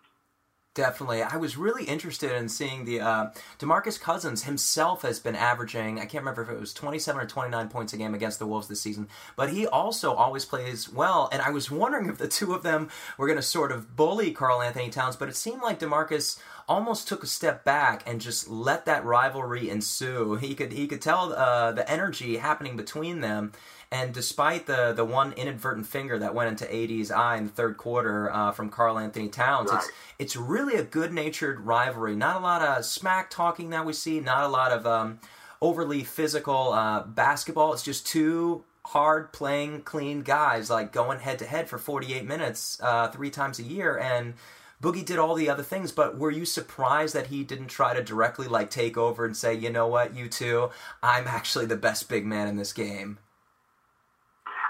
Definitely. 0.75 1.23
I 1.23 1.37
was 1.37 1.57
really 1.57 1.85
interested 1.85 2.31
in 2.31 2.49
seeing 2.49 2.85
the 2.85 3.01
uh, 3.01 3.27
DeMarcus 3.59 4.01
Cousins 4.01 4.45
himself 4.45 5.03
has 5.03 5.19
been 5.19 5.35
averaging, 5.35 5.99
I 5.99 6.03
can't 6.03 6.23
remember 6.23 6.43
if 6.43 6.51
it 6.51 6.61
was 6.61 6.73
27 6.73 7.21
or 7.21 7.27
29 7.27 7.69
points 7.69 7.93
a 7.95 7.97
game 7.97 8.15
against 8.15 8.39
the 8.39 8.47
Wolves 8.47 8.69
this 8.69 8.81
season, 8.81 9.09
but 9.35 9.51
he 9.51 9.67
also 9.67 10.15
always 10.15 10.45
plays 10.45 10.89
well. 10.89 11.29
And 11.33 11.43
I 11.43 11.51
was 11.51 11.69
wondering 11.69 12.09
if 12.09 12.19
the 12.19 12.29
two 12.29 12.55
of 12.55 12.63
them 12.63 12.91
were 13.17 13.27
going 13.27 13.39
to 13.39 13.43
sort 13.43 13.73
of 13.73 13.97
bully 13.97 14.31
Karl-Anthony 14.31 14.91
Towns, 14.91 15.17
but 15.17 15.29
it 15.29 15.35
seemed 15.35 15.63
like 15.63 15.81
DeMarcus 15.81 16.39
almost 16.69 17.09
took 17.09 17.23
a 17.23 17.27
step 17.27 17.65
back 17.65 18.03
and 18.07 18.21
just 18.21 18.49
let 18.49 18.85
that 18.85 19.05
rivalry 19.05 19.71
ensue. 19.71 20.37
He 20.37 20.55
could 20.55 20.73
he 20.73 20.87
could 20.87 21.01
tell 21.01 21.33
uh, 21.33 21.73
the 21.73 21.91
energy 21.91 22.37
happening 22.37 22.77
between 22.77 23.21
them 23.21 23.53
and 23.91 24.13
despite 24.13 24.67
the 24.67 24.93
the 24.93 25.05
one 25.05 25.33
inadvertent 25.33 25.87
finger 25.87 26.19
that 26.19 26.35
went 26.35 26.51
into 26.51 26.65
AD's 26.73 27.11
eye 27.11 27.37
in 27.37 27.45
the 27.45 27.51
third 27.51 27.77
quarter 27.77 28.31
uh, 28.31 28.53
from 28.53 28.69
Karl-Anthony 28.69 29.29
Towns, 29.29 29.71
right. 29.71 29.79
it's 29.79 29.93
it's 30.19 30.37
really 30.37 30.75
a 30.75 30.85
good 30.85 31.13
natured 31.13 31.61
rivalry. 31.61 32.15
Not 32.15 32.37
a 32.37 32.41
lot 32.41 32.61
of 32.61 32.85
smack 32.85 33.31
talking 33.31 33.71
that 33.71 33.87
we 33.87 33.95
see. 33.95 34.21
Not 34.21 34.45
a 34.45 34.49
lot 34.49 34.73
of 34.73 34.87
um, 34.87 35.21
overly 35.63 36.05
physical 36.05 36.73
uh, 36.73 37.03
basketball. 37.05 37.73
It's 37.73 37.83
just 37.83 38.07
two 38.07 38.65
hard 38.85 39.33
playing 39.33 39.83
clean 39.83 40.23
guys 40.23 40.71
like 40.71 40.93
going 40.93 41.21
head 41.21 41.39
to 41.39 41.45
head 41.45 41.69
for 41.69 41.77
48 41.77 42.25
minutes 42.25 42.79
uh, 42.83 43.09
three 43.09 43.31
times 43.31 43.59
a 43.59 43.63
year 43.63 43.99
and 43.99 44.33
Boogie 44.81 45.05
did 45.05 45.19
all 45.19 45.35
the 45.35 45.51
other 45.51 45.65
things, 45.65 45.91
but 45.91 46.19
were 46.19 46.31
you 46.31 46.45
surprised 46.45 47.15
that 47.15 47.27
he 47.27 47.43
didn't 47.43 47.67
try 47.67 47.95
to 47.95 48.03
directly 48.03 48.47
like 48.47 48.71
take 48.71 48.97
over 48.97 49.25
and 49.25 49.37
say, 49.37 49.53
you 49.53 49.71
know 49.71 49.89
what, 49.89 50.15
you 50.15 50.29
two, 50.29 50.71
I'm 51.03 51.27
actually 51.27 51.67
the 51.67 51.77
best 51.77 52.09
big 52.09 52.25
man 52.25 52.47
in 52.47 52.57
this 52.57 52.73
game? 52.73 53.19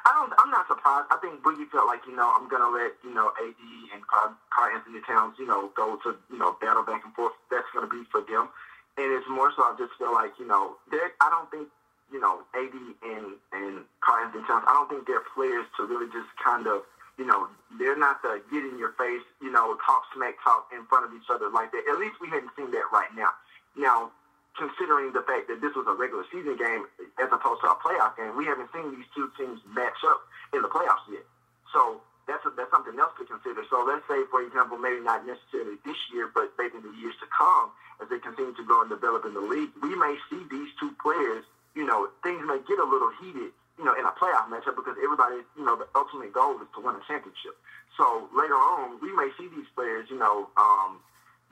I 0.08 0.16
don't. 0.16 0.32
I'm 0.40 0.50
not 0.50 0.64
surprised. 0.64 1.12
I 1.12 1.20
think 1.20 1.44
Boogie 1.44 1.68
felt 1.68 1.84
like 1.84 2.00
you 2.08 2.16
know 2.16 2.32
I'm 2.32 2.48
gonna 2.48 2.72
let 2.72 2.96
you 3.04 3.12
know 3.12 3.28
AD 3.36 3.60
and 3.92 4.00
Karl, 4.08 4.32
Karl-Anthony 4.48 5.04
Towns 5.04 5.36
you 5.38 5.46
know 5.46 5.68
go 5.76 6.00
to 6.00 6.16
you 6.32 6.38
know 6.38 6.56
battle 6.64 6.82
back 6.82 7.04
and 7.04 7.12
forth. 7.12 7.36
That's 7.50 7.68
gonna 7.74 7.92
be 7.92 8.08
for 8.08 8.24
them, 8.24 8.48
and 8.96 9.12
it's 9.12 9.28
more 9.28 9.52
so 9.52 9.68
I 9.68 9.76
just 9.76 9.92
feel 10.00 10.12
like 10.12 10.32
you 10.40 10.48
know 10.48 10.80
I 11.20 11.28
don't 11.28 11.50
think 11.52 11.68
you 12.08 12.20
know 12.20 12.40
AD 12.56 12.72
and 13.04 13.36
and 13.52 13.84
Karl-Anthony 14.00 14.48
Towns. 14.48 14.64
I 14.64 14.72
don't 14.72 14.88
think 14.88 15.04
they're 15.04 15.28
players 15.36 15.68
to 15.76 15.84
really 15.84 16.08
just 16.08 16.32
kind 16.40 16.64
of 16.64 16.88
you 17.18 17.26
know 17.26 17.48
they're 17.78 17.98
not 17.98 18.22
the 18.22 18.40
get 18.50 18.64
in 18.64 18.78
your 18.78 18.92
face 18.96 19.22
you 19.42 19.50
know 19.50 19.76
talk 19.84 20.06
smack 20.14 20.38
talk 20.42 20.70
in 20.72 20.86
front 20.86 21.04
of 21.04 21.12
each 21.12 21.28
other 21.28 21.50
like 21.50 21.70
that. 21.72 21.82
At 21.90 21.98
least 21.98 22.16
we 22.20 22.28
haven't 22.28 22.54
seen 22.56 22.70
that 22.70 22.88
right 22.92 23.10
now. 23.14 23.30
Now 23.76 24.10
considering 24.58 25.14
the 25.14 25.22
fact 25.22 25.46
that 25.46 25.62
this 25.62 25.72
was 25.78 25.86
a 25.86 25.94
regular 25.94 26.26
season 26.34 26.58
game 26.58 26.82
as 27.22 27.30
opposed 27.30 27.62
to 27.62 27.70
a 27.70 27.78
playoff 27.78 28.18
game, 28.18 28.34
we 28.34 28.44
haven't 28.44 28.68
seen 28.74 28.90
these 28.90 29.06
two 29.14 29.30
teams 29.38 29.62
match 29.70 30.02
up 30.02 30.20
in 30.52 30.60
the 30.60 30.68
playoffs 30.68 31.06
yet. 31.06 31.22
So 31.70 32.02
that's 32.26 32.42
a, 32.44 32.50
that's 32.58 32.68
something 32.74 32.98
else 32.98 33.14
to 33.22 33.24
consider. 33.24 33.62
So 33.70 33.86
let's 33.86 34.04
say, 34.10 34.26
for 34.28 34.42
example, 34.42 34.76
maybe 34.76 35.00
not 35.00 35.24
necessarily 35.24 35.78
this 35.86 35.96
year, 36.12 36.28
but 36.28 36.50
maybe 36.58 36.82
in 36.82 36.84
the 36.84 36.94
years 36.98 37.14
to 37.22 37.28
come, 37.30 37.70
as 38.02 38.10
they 38.10 38.18
continue 38.18 38.52
to 38.58 38.64
grow 38.66 38.82
and 38.82 38.90
develop 38.90 39.24
in 39.24 39.32
the 39.32 39.40
league, 39.40 39.70
we 39.80 39.94
may 39.94 40.18
see 40.28 40.42
these 40.50 40.68
two 40.76 40.92
players. 41.00 41.46
You 41.78 41.86
know, 41.86 42.10
things 42.26 42.42
may 42.44 42.58
get 42.66 42.82
a 42.82 42.84
little 42.84 43.14
heated. 43.22 43.54
You 43.78 43.86
know, 43.86 43.94
in 43.94 44.02
a 44.02 44.10
playoff 44.18 44.50
matchup 44.50 44.74
because 44.74 44.98
everybody, 44.98 45.46
you 45.54 45.64
know, 45.64 45.78
the 45.78 45.86
ultimate 45.94 46.34
goal 46.34 46.58
is 46.58 46.66
to 46.74 46.82
win 46.82 46.98
a 46.98 47.02
championship. 47.06 47.54
So 47.94 48.26
later 48.34 48.58
on, 48.58 48.98
we 48.98 49.14
may 49.14 49.30
see 49.38 49.46
these 49.46 49.70
players, 49.74 50.10
you 50.10 50.18
know, 50.18 50.50
um, 50.58 50.98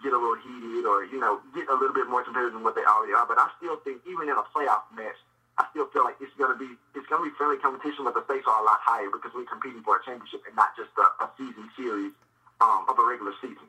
get 0.02 0.12
a 0.12 0.18
little 0.18 0.36
heated 0.42 0.84
or, 0.86 1.06
you 1.06 1.18
know, 1.22 1.38
get 1.54 1.70
a 1.70 1.76
little 1.78 1.94
bit 1.94 2.10
more 2.10 2.26
competitive 2.26 2.54
than 2.58 2.66
what 2.66 2.74
they 2.74 2.82
already 2.82 3.14
are. 3.14 3.26
But 3.26 3.38
I 3.38 3.46
still 3.58 3.78
think 3.86 4.02
even 4.10 4.28
in 4.28 4.34
a 4.34 4.46
playoff 4.50 4.90
match, 4.94 5.16
I 5.58 5.64
still 5.70 5.86
feel 5.88 6.04
like 6.04 6.16
it's 6.20 6.34
gonna 6.36 6.58
be 6.58 6.68
it's 6.94 7.06
gonna 7.06 7.24
be 7.24 7.32
friendly 7.38 7.56
competition, 7.56 8.04
but 8.04 8.14
the 8.14 8.24
stakes 8.28 8.44
are 8.46 8.60
a 8.60 8.64
lot 8.64 8.78
higher 8.82 9.08
because 9.08 9.32
we're 9.34 9.48
competing 9.48 9.82
for 9.82 9.96
a 9.96 10.04
championship 10.04 10.42
and 10.46 10.54
not 10.54 10.76
just 10.76 10.90
a, 10.98 11.24
a 11.24 11.30
season 11.38 11.70
series 11.76 12.12
um, 12.60 12.84
of 12.88 12.98
a 12.98 13.04
regular 13.04 13.32
season. 13.40 13.64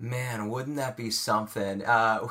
Man, 0.00 0.48
wouldn't 0.48 0.76
that 0.76 0.96
be 0.96 1.10
something? 1.10 1.84
Uh, 1.84 2.26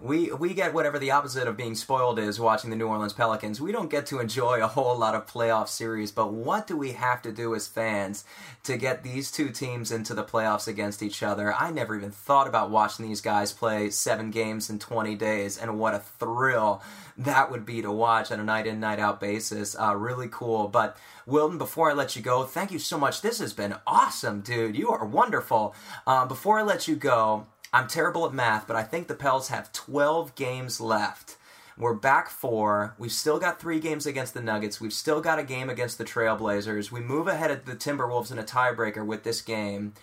we 0.00 0.32
we 0.32 0.54
get 0.54 0.74
whatever 0.74 0.98
the 0.98 1.10
opposite 1.10 1.46
of 1.46 1.56
being 1.56 1.74
spoiled 1.74 2.18
is 2.18 2.40
watching 2.40 2.70
the 2.70 2.76
New 2.76 2.88
Orleans 2.88 3.12
Pelicans. 3.12 3.60
We 3.60 3.72
don't 3.72 3.90
get 3.90 4.06
to 4.06 4.20
enjoy 4.20 4.62
a 4.62 4.66
whole 4.66 4.96
lot 4.98 5.14
of 5.14 5.26
playoff 5.26 5.68
series, 5.68 6.10
but 6.10 6.32
what 6.32 6.66
do 6.66 6.76
we 6.76 6.92
have 6.92 7.22
to 7.22 7.32
do 7.32 7.54
as 7.54 7.66
fans 7.66 8.24
to 8.64 8.76
get 8.76 9.02
these 9.02 9.30
two 9.30 9.50
teams 9.50 9.92
into 9.92 10.14
the 10.14 10.24
playoffs 10.24 10.66
against 10.66 11.02
each 11.02 11.22
other? 11.22 11.54
I 11.54 11.70
never 11.70 11.96
even 11.96 12.10
thought 12.10 12.48
about 12.48 12.70
watching 12.70 13.06
these 13.06 13.20
guys 13.20 13.52
play 13.52 13.90
7 13.90 14.30
games 14.30 14.68
in 14.68 14.78
20 14.78 15.14
days 15.14 15.58
and 15.58 15.78
what 15.78 15.94
a 15.94 15.98
thrill 15.98 16.82
that 17.16 17.50
would 17.50 17.64
be 17.64 17.80
to 17.82 17.92
watch 17.92 18.32
on 18.32 18.40
a 18.40 18.44
night 18.44 18.66
in 18.66 18.80
night 18.80 18.98
out 18.98 19.20
basis. 19.20 19.76
Uh, 19.78 19.94
really 19.94 20.28
cool. 20.30 20.68
But 20.68 20.96
Wilton, 21.26 21.58
before 21.58 21.90
I 21.90 21.94
let 21.94 22.16
you 22.16 22.22
go, 22.22 22.44
thank 22.44 22.72
you 22.72 22.78
so 22.78 22.98
much. 22.98 23.22
This 23.22 23.38
has 23.38 23.52
been 23.52 23.76
awesome, 23.86 24.40
dude. 24.40 24.76
You 24.76 24.90
are 24.90 25.04
wonderful. 25.04 25.74
Uh, 26.06 26.26
before 26.26 26.58
I 26.58 26.62
let 26.62 26.88
you 26.88 26.96
go, 26.96 27.46
I'm 27.74 27.88
terrible 27.88 28.24
at 28.24 28.32
math, 28.32 28.68
but 28.68 28.76
I 28.76 28.84
think 28.84 29.08
the 29.08 29.16
Pels 29.16 29.48
have 29.48 29.72
12 29.72 30.36
games 30.36 30.80
left. 30.80 31.36
We're 31.76 31.92
back 31.92 32.30
four. 32.30 32.94
We've 33.00 33.10
still 33.10 33.40
got 33.40 33.60
three 33.60 33.80
games 33.80 34.06
against 34.06 34.32
the 34.32 34.40
Nuggets. 34.40 34.80
We've 34.80 34.92
still 34.92 35.20
got 35.20 35.40
a 35.40 35.42
game 35.42 35.68
against 35.68 35.98
the 35.98 36.04
Trailblazers. 36.04 36.92
We 36.92 37.00
move 37.00 37.26
ahead 37.26 37.50
of 37.50 37.64
the 37.64 37.74
Timberwolves 37.74 38.30
in 38.30 38.38
a 38.38 38.44
tiebreaker 38.44 39.04
with 39.04 39.24
this 39.24 39.42
game. 39.42 39.94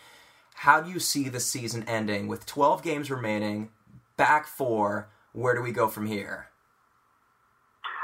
How 0.54 0.82
do 0.82 0.92
you 0.92 1.00
see 1.00 1.30
the 1.30 1.40
season 1.40 1.86
ending 1.88 2.28
with 2.28 2.46
12 2.46 2.84
games 2.84 3.10
remaining, 3.10 3.70
back 4.18 4.48
four? 4.48 5.08
Where 5.32 5.56
do 5.56 5.62
we 5.62 5.72
go 5.72 5.88
from 5.88 6.08
here? 6.08 6.48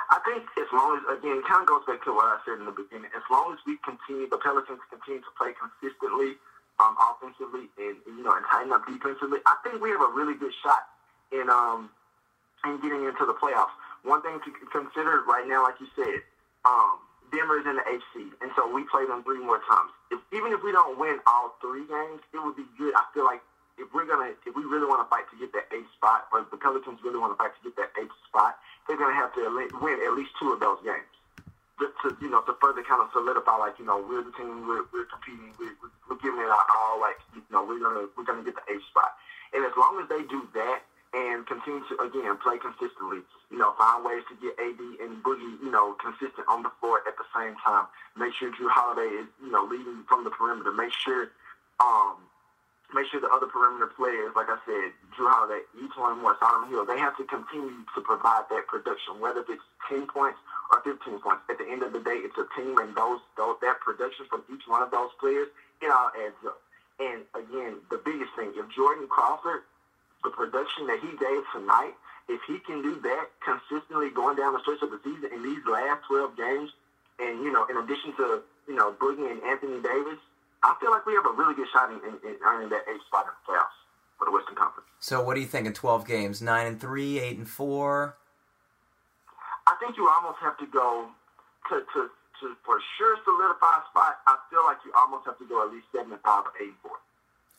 I 0.09 0.19
think 0.23 0.47
as 0.57 0.71
long 0.71 0.95
as, 0.95 1.17
again, 1.19 1.39
it 1.39 1.45
kind 1.45 1.63
of 1.63 1.67
goes 1.67 1.83
back 1.85 2.05
to 2.05 2.13
what 2.13 2.23
I 2.23 2.39
said 2.45 2.59
in 2.59 2.65
the 2.65 2.71
beginning. 2.71 3.11
As 3.13 3.23
long 3.29 3.51
as 3.51 3.59
we 3.67 3.75
continue, 3.83 4.29
the 4.29 4.37
Pelicans 4.37 4.79
continue 4.89 5.19
to 5.19 5.31
play 5.37 5.51
consistently 5.59 6.39
um, 6.79 6.95
offensively 6.97 7.69
and, 7.77 7.97
you 8.05 8.23
know, 8.23 8.33
and 8.33 8.45
tighten 8.49 8.71
up 8.71 8.85
defensively, 8.85 9.39
I 9.45 9.55
think 9.63 9.81
we 9.81 9.89
have 9.89 10.01
a 10.01 10.11
really 10.13 10.35
good 10.35 10.53
shot 10.63 10.85
in 11.31 11.49
um, 11.49 11.89
in 12.65 12.79
getting 12.81 13.03
into 13.03 13.25
the 13.25 13.33
playoffs. 13.33 13.73
One 14.03 14.21
thing 14.21 14.39
to 14.45 14.49
consider 14.71 15.21
right 15.27 15.45
now, 15.47 15.63
like 15.63 15.79
you 15.79 15.87
said, 15.95 16.21
um, 16.65 16.99
Denver 17.31 17.59
is 17.59 17.65
in 17.65 17.75
the 17.75 17.83
HC, 17.83 18.31
and 18.41 18.51
so 18.55 18.69
we 18.71 18.83
play 18.87 19.05
them 19.05 19.23
three 19.23 19.39
more 19.39 19.59
times. 19.67 19.91
If, 20.11 20.19
even 20.31 20.53
if 20.53 20.63
we 20.63 20.71
don't 20.71 20.97
win 20.97 21.19
all 21.27 21.57
three 21.59 21.85
games, 21.85 22.21
it 22.31 22.39
would 22.39 22.55
be 22.55 22.65
good. 22.77 22.93
I 22.95 23.03
feel 23.13 23.25
like 23.25 23.41
if 23.77 23.91
we're 23.93 24.05
gonna, 24.05 24.31
if 24.45 24.55
we 24.55 24.63
really 24.63 24.87
want 24.87 25.03
to 25.03 25.09
fight 25.09 25.29
to 25.31 25.37
get 25.37 25.51
that 25.53 25.67
eighth 25.75 25.91
spot, 25.97 26.27
or 26.31 26.39
if 26.39 26.49
the 26.51 26.57
Pelicans 26.57 26.99
really 27.03 27.19
want 27.19 27.33
to 27.33 27.37
fight 27.37 27.51
to 27.57 27.61
get 27.67 27.75
that 27.75 27.91
eighth 27.99 28.15
spot, 28.27 28.57
they're 28.87 28.97
gonna 28.97 29.15
have 29.15 29.33
to 29.35 29.43
win 29.81 29.99
at 30.05 30.13
least 30.13 30.31
two 30.39 30.53
of 30.53 30.59
those 30.59 30.79
games. 30.83 31.09
Just 31.79 31.93
to 32.01 32.17
you 32.21 32.29
know, 32.29 32.41
to 32.41 32.53
further 32.59 32.81
kind 32.81 33.01
of 33.01 33.09
solidify, 33.13 33.55
like 33.57 33.77
you 33.77 33.85
know, 33.85 34.01
we're 34.01 34.25
the 34.25 34.33
team, 34.33 34.65
we're, 34.65 34.85
we're 34.91 35.05
competing, 35.05 35.53
we're, 35.61 35.77
we're 36.09 36.17
giving 36.17 36.41
it 36.41 36.49
our 36.49 36.65
all. 36.73 36.99
Like 36.99 37.21
you 37.35 37.41
know, 37.51 37.61
we're 37.63 37.79
gonna 37.79 38.09
we're 38.17 38.25
gonna 38.25 38.43
get 38.43 38.55
the 38.55 38.65
eighth 38.73 38.85
spot, 38.89 39.13
and 39.53 39.63
as 39.63 39.73
long 39.77 40.01
as 40.01 40.09
they 40.09 40.25
do 40.25 40.47
that 40.57 40.81
and 41.13 41.45
continue 41.47 41.81
to 41.87 41.95
again 42.03 42.35
play 42.37 42.57
consistently. 42.57 43.23
You 43.49 43.57
know, 43.57 43.73
find 43.77 44.03
ways 44.03 44.23
to 44.29 44.35
get 44.35 44.59
AD 44.59 44.79
and 44.99 45.23
Boogie, 45.23 45.55
you 45.63 45.71
know, 45.71 45.95
consistent 45.95 46.47
on 46.49 46.63
the 46.63 46.71
floor 46.79 47.01
at 47.07 47.15
the 47.15 47.27
same 47.31 47.55
time. 47.63 47.87
Make 48.17 48.33
sure 48.33 48.51
Jrue 48.51 48.69
Holiday 48.69 49.23
is, 49.23 49.27
you 49.41 49.51
know, 49.51 49.63
leading 49.63 50.03
from 50.09 50.23
the 50.23 50.29
perimeter. 50.29 50.71
Make 50.71 50.91
sure, 50.91 51.31
um, 51.79 52.17
make 52.93 53.07
sure 53.07 53.21
the 53.21 53.31
other 53.31 53.47
perimeter 53.47 53.87
players, 53.87 54.35
like 54.35 54.49
I 54.49 54.59
said, 54.67 54.91
Jrue 55.15 55.31
Holiday, 55.31 55.63
E'Twaun 55.79 56.19
Moore, 56.19 56.35
Solomon 56.39 56.69
Hill, 56.69 56.85
they 56.85 56.99
have 56.99 57.15
to 57.17 57.23
continue 57.23 57.87
to 57.95 58.01
provide 58.01 58.43
that 58.51 58.67
production, 58.67 59.19
whether 59.19 59.41
it's 59.47 59.63
10 59.87 60.07
points 60.07 60.39
15 60.87 61.19
points. 61.19 61.43
At 61.51 61.59
the 61.59 61.67
end 61.67 61.83
of 61.83 61.91
the 61.91 61.99
day, 61.99 62.23
it's 62.23 62.39
a 62.39 62.47
team, 62.55 62.79
and 62.79 62.95
those, 62.95 63.19
those 63.35 63.59
that 63.59 63.83
production 63.83 64.23
from 64.31 64.47
each 64.47 64.63
one 64.71 64.79
of 64.79 64.91
those 64.91 65.11
players, 65.19 65.51
it 65.83 65.91
all 65.91 66.11
adds 66.15 66.39
up. 66.47 66.63
And 67.03 67.27
again, 67.35 67.83
the 67.91 67.99
biggest 67.99 68.31
thing, 68.39 68.55
if 68.55 68.65
Jordan 68.71 69.05
Crawford 69.11 69.67
the 70.23 70.29
production 70.29 70.87
that 70.87 70.99
he 70.99 71.11
gave 71.17 71.41
tonight, 71.53 71.93
if 72.27 72.41
he 72.47 72.59
can 72.59 72.81
do 72.81 72.99
that 73.01 73.31
consistently 73.39 74.09
going 74.09 74.35
down 74.35 74.53
the 74.53 74.59
stretch 74.59 74.81
of 74.81 74.91
the 74.91 74.99
season 75.03 75.29
in 75.31 75.43
these 75.43 75.63
last 75.69 76.03
12 76.07 76.35
games, 76.35 76.69
and, 77.19 77.39
you 77.43 77.51
know, 77.51 77.65
in 77.69 77.77
addition 77.77 78.13
to, 78.17 78.41
you 78.67 78.75
know, 78.75 78.93
Boogie 78.99 79.29
and 79.29 79.41
Anthony 79.43 79.81
Davis, 79.81 80.19
I 80.63 80.75
feel 80.81 80.91
like 80.91 81.05
we 81.05 81.13
have 81.13 81.25
a 81.25 81.31
really 81.31 81.55
good 81.55 81.67
shot 81.71 81.89
in, 81.89 81.97
in, 82.03 82.15
in 82.27 82.35
earning 82.43 82.69
that 82.69 82.83
eighth 82.89 83.05
spot 83.07 83.25
in 83.25 83.31
the 83.31 83.53
playoffs 83.53 83.77
for 84.19 84.25
the 84.25 84.31
Western 84.31 84.55
Conference. 84.55 84.89
So 84.99 85.21
what 85.21 85.35
do 85.35 85.41
you 85.41 85.47
think 85.47 85.65
in 85.65 85.73
12 85.73 86.05
games? 86.05 86.41
9 86.41 86.67
and 86.67 86.81
3, 86.81 87.19
8 87.19 87.37
and 87.37 87.49
4? 87.49 88.17
I 89.77 89.85
think 89.85 89.97
you 89.97 90.09
almost 90.09 90.39
have 90.41 90.57
to 90.57 90.65
go 90.65 91.07
to, 91.69 91.75
to, 91.75 92.09
to 92.41 92.55
for 92.65 92.79
sure 92.97 93.17
solidify 93.23 93.77
a 93.77 93.89
spot. 93.91 94.17
I 94.25 94.37
feel 94.49 94.65
like 94.65 94.77
you 94.83 94.91
almost 94.97 95.25
have 95.27 95.37
to 95.37 95.45
go 95.45 95.65
at 95.65 95.71
least 95.71 95.85
7 95.93 96.11
and 96.11 96.21
5 96.21 96.43
or 96.45 96.51
eight 96.61 96.73
four. 96.81 96.91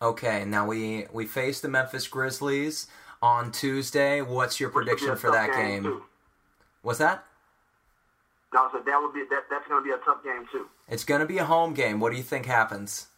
Okay, 0.00 0.44
now 0.44 0.66
we 0.66 1.07
we 1.12 1.26
face 1.26 1.61
the 1.61 1.68
Memphis 1.68 2.07
Grizzlies 2.09 2.87
on 3.22 3.50
Tuesday. 3.52 4.20
What's 4.20 4.59
your 4.61 4.70
prediction 4.70 5.16
for 5.16 5.31
that 5.31 5.52
game? 5.52 5.83
game 5.85 6.02
What's 6.83 6.98
that? 6.98 7.24
No, 8.54 8.68
so 8.72 8.81
that 8.85 9.00
would 9.00 9.12
be 9.12 9.24
that. 9.31 9.44
That's 9.50 9.66
going 9.68 9.83
to 9.83 9.85
be 9.85 9.92
a 9.92 9.98
tough 10.04 10.24
game 10.24 10.46
too. 10.50 10.66
It's 10.88 11.04
going 11.04 11.20
to 11.20 11.26
be 11.26 11.38
a 11.38 11.44
home 11.44 11.74
game. 11.74 12.00
What 12.00 12.11
do 12.11 12.16
you 12.16 12.22
think 12.22 12.46
happens? 12.46 13.09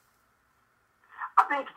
I 1.39 1.45
think 1.45 1.69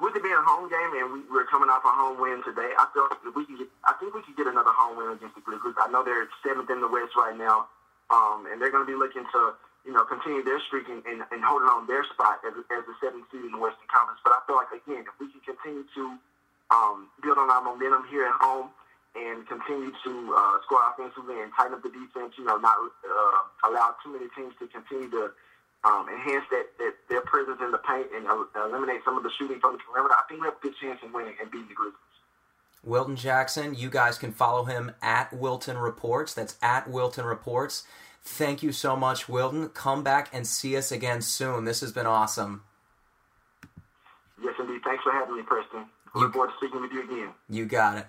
with 0.00 0.14
it 0.14 0.22
being 0.22 0.38
a 0.38 0.46
home 0.46 0.70
game 0.70 0.92
and 0.98 1.06
we, 1.12 1.18
we're 1.30 1.48
coming 1.50 1.68
off 1.68 1.82
a 1.84 1.92
home 1.92 2.20
win 2.20 2.42
today, 2.46 2.70
I 2.78 2.86
feel 2.94 3.06
like 3.10 3.22
we 3.34 3.44
can 3.46 3.58
get. 3.58 3.68
I 3.84 3.94
think 3.98 4.14
we 4.14 4.22
could 4.22 4.36
get 4.36 4.46
another 4.46 4.72
home 4.72 4.96
win 4.96 5.14
against 5.14 5.34
the 5.34 5.42
Grizzlies. 5.42 5.78
I 5.78 5.90
know 5.90 6.04
they're 6.04 6.28
seventh 6.44 6.70
in 6.70 6.80
the 6.80 6.90
West 6.90 7.16
right 7.16 7.36
now, 7.36 7.66
um, 8.10 8.46
and 8.50 8.62
they're 8.62 8.70
going 8.70 8.86
to 8.86 8.90
be 8.90 8.98
looking 8.98 9.26
to 9.34 9.58
you 9.88 9.96
know, 9.96 10.04
continue 10.04 10.44
their 10.44 10.60
streak 10.68 10.84
and, 10.92 11.00
and, 11.08 11.24
and 11.32 11.40
holding 11.40 11.64
on 11.68 11.88
their 11.88 12.04
spot 12.12 12.44
as, 12.44 12.52
as 12.68 12.84
the 12.84 12.92
seventh 13.00 13.24
seed 13.32 13.40
in 13.40 13.52
the 13.56 13.62
Western 13.62 13.88
Conference. 13.88 14.20
But 14.20 14.36
I 14.36 14.44
feel 14.44 14.60
like, 14.60 14.68
again, 14.68 15.08
if 15.08 15.16
we 15.16 15.32
can 15.32 15.40
continue 15.40 15.88
to 15.96 16.04
um, 16.68 17.08
build 17.24 17.40
on 17.40 17.48
our 17.48 17.64
momentum 17.64 18.04
here 18.12 18.28
at 18.28 18.36
home 18.36 18.68
and 19.16 19.48
continue 19.48 19.88
to 20.04 20.12
uh, 20.36 20.60
score 20.68 20.84
offensively 20.92 21.40
and 21.40 21.48
tighten 21.56 21.72
up 21.72 21.80
the 21.80 21.88
defense, 21.88 22.36
you 22.36 22.44
know, 22.44 22.60
not 22.60 22.76
uh, 22.76 23.40
allow 23.64 23.96
too 24.04 24.12
many 24.12 24.28
teams 24.36 24.52
to 24.60 24.68
continue 24.68 25.08
to 25.08 25.32
um, 25.84 26.08
enhance 26.08 26.44
that, 26.50 26.66
that 26.78 26.92
their 27.08 27.20
presence 27.22 27.58
in 27.60 27.70
the 27.70 27.78
paint 27.78 28.08
and 28.14 28.26
uh, 28.26 28.44
eliminate 28.66 29.00
some 29.04 29.16
of 29.16 29.22
the 29.22 29.30
shooting 29.38 29.60
from 29.60 29.72
the 29.72 29.78
perimeter, 29.78 30.14
I 30.14 30.22
think 30.28 30.40
we 30.40 30.46
have 30.46 30.56
a 30.56 30.62
good 30.62 30.74
chance 30.80 30.98
in 31.04 31.12
winning 31.12 31.34
and 31.40 31.50
beating 31.50 31.68
the 31.68 31.74
Grizzlies. 31.74 31.98
Wilton 32.84 33.16
Jackson, 33.16 33.74
you 33.74 33.90
guys 33.90 34.18
can 34.18 34.32
follow 34.32 34.64
him 34.64 34.92
at 35.02 35.32
Wilton 35.32 35.78
Reports. 35.78 36.34
That's 36.34 36.56
at 36.62 36.88
Wilton 36.88 37.24
Reports. 37.24 37.84
Thank 38.22 38.62
you 38.62 38.72
so 38.72 38.96
much, 38.96 39.28
Wilton. 39.28 39.68
Come 39.70 40.02
back 40.02 40.28
and 40.32 40.46
see 40.46 40.76
us 40.76 40.92
again 40.92 41.22
soon. 41.22 41.64
This 41.64 41.80
has 41.80 41.92
been 41.92 42.06
awesome. 42.06 42.62
Yes, 44.42 44.54
indeed. 44.58 44.80
Thanks 44.84 45.02
for 45.02 45.12
having 45.12 45.36
me, 45.36 45.42
Preston. 45.42 45.86
Look 46.14 46.32
forward 46.32 46.50
to 46.50 46.56
speaking 46.56 46.80
with 46.80 46.92
you 46.92 47.04
again. 47.04 47.30
You 47.48 47.66
got 47.66 47.98
it. 47.98 48.06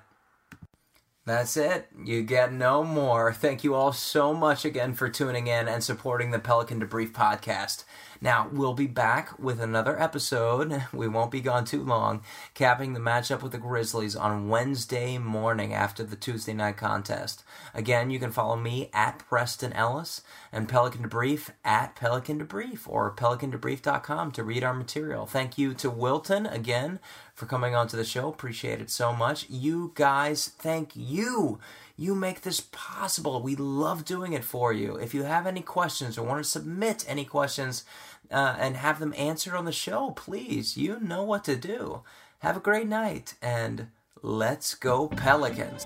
That's 1.26 1.58
it. 1.58 1.88
You 2.04 2.24
get 2.24 2.52
no 2.52 2.84
more. 2.84 3.32
Thank 3.34 3.64
you 3.64 3.76
all 3.76 3.94
so 3.94 4.34
much 4.34 4.66
again 4.66 4.94
for 4.94 5.10
tuning 5.10 5.48
in 5.48 5.68
and 5.68 5.84
supporting 5.84 6.32
the 6.32 6.40
Pelican 6.40 6.82
Debrief 6.82 7.12
podcast. 7.12 7.84
Now, 8.22 8.50
we'll 8.52 8.74
be 8.74 8.88
back 8.88 9.40
with 9.40 9.62
another 9.62 10.00
episode. 10.00 10.84
We 10.94 11.08
won't 11.08 11.32
be 11.32 11.40
gone 11.40 11.66
too 11.66 11.84
long, 11.84 12.24
capping 12.54 12.94
the 12.94 13.00
matchup 13.00 13.42
with 13.42 13.54
the 13.54 13.58
Grizzlies 13.58 14.16
on 14.16 14.50
Wednesday 14.50 15.18
morning 15.18 15.74
after 15.74 16.04
the 16.04 16.16
Tuesday 16.16 16.54
night 16.54 16.78
contest. 16.78 17.44
Again, 17.74 18.10
you 18.10 18.20
can 18.20 18.32
follow 18.32 18.56
me 18.58 18.90
at 18.94 19.20
Preston 19.20 19.72
Ellis 19.72 20.22
and 20.52 20.68
Pelican 20.68 21.08
Debrief 21.08 21.52
at 21.64 21.96
Pelican 21.96 22.40
Debrief 22.40 22.82
or 22.88 23.16
pelicandebrief.com 23.16 24.32
to 24.32 24.44
read 24.44 24.64
our 24.64 24.74
material. 24.74 25.26
Thank 25.26 25.58
you 25.58 25.74
to 25.76 25.90
Wilton 25.90 26.46
again 26.46 27.00
for 27.40 27.46
coming 27.46 27.74
onto 27.74 27.96
the 27.96 28.04
show. 28.04 28.28
Appreciate 28.28 28.82
it 28.82 28.90
so 28.90 29.14
much. 29.14 29.50
You 29.50 29.94
guys, 29.96 30.50
thank 30.60 30.92
you. 30.94 31.58
You 31.96 32.14
make 32.14 32.42
this 32.42 32.60
possible. 32.60 33.42
We 33.42 33.56
love 33.56 34.04
doing 34.04 34.34
it 34.34 34.44
for 34.44 34.74
you. 34.74 34.98
If 34.98 35.14
you 35.14 35.24
have 35.24 35.48
any 35.48 35.62
questions 35.62 36.18
or 36.18 36.26
want 36.26 36.44
to 36.44 36.50
submit 36.50 37.06
any 37.08 37.24
questions 37.24 37.86
uh, 38.30 38.58
and 38.60 38.76
have 38.76 39.00
them 39.00 39.14
answered 39.18 39.54
on 39.54 39.64
the 39.64 39.72
show, 39.72 40.12
please, 40.12 40.76
you 40.76 41.00
know 41.00 41.24
what 41.24 41.46
to 41.46 41.56
do. 41.56 42.02
Have 42.40 42.58
a 42.58 42.62
great 42.62 42.88
night 42.88 43.36
and 43.42 43.88
let's 44.22 44.76
go, 44.76 45.08
Pelicans. 45.08 45.86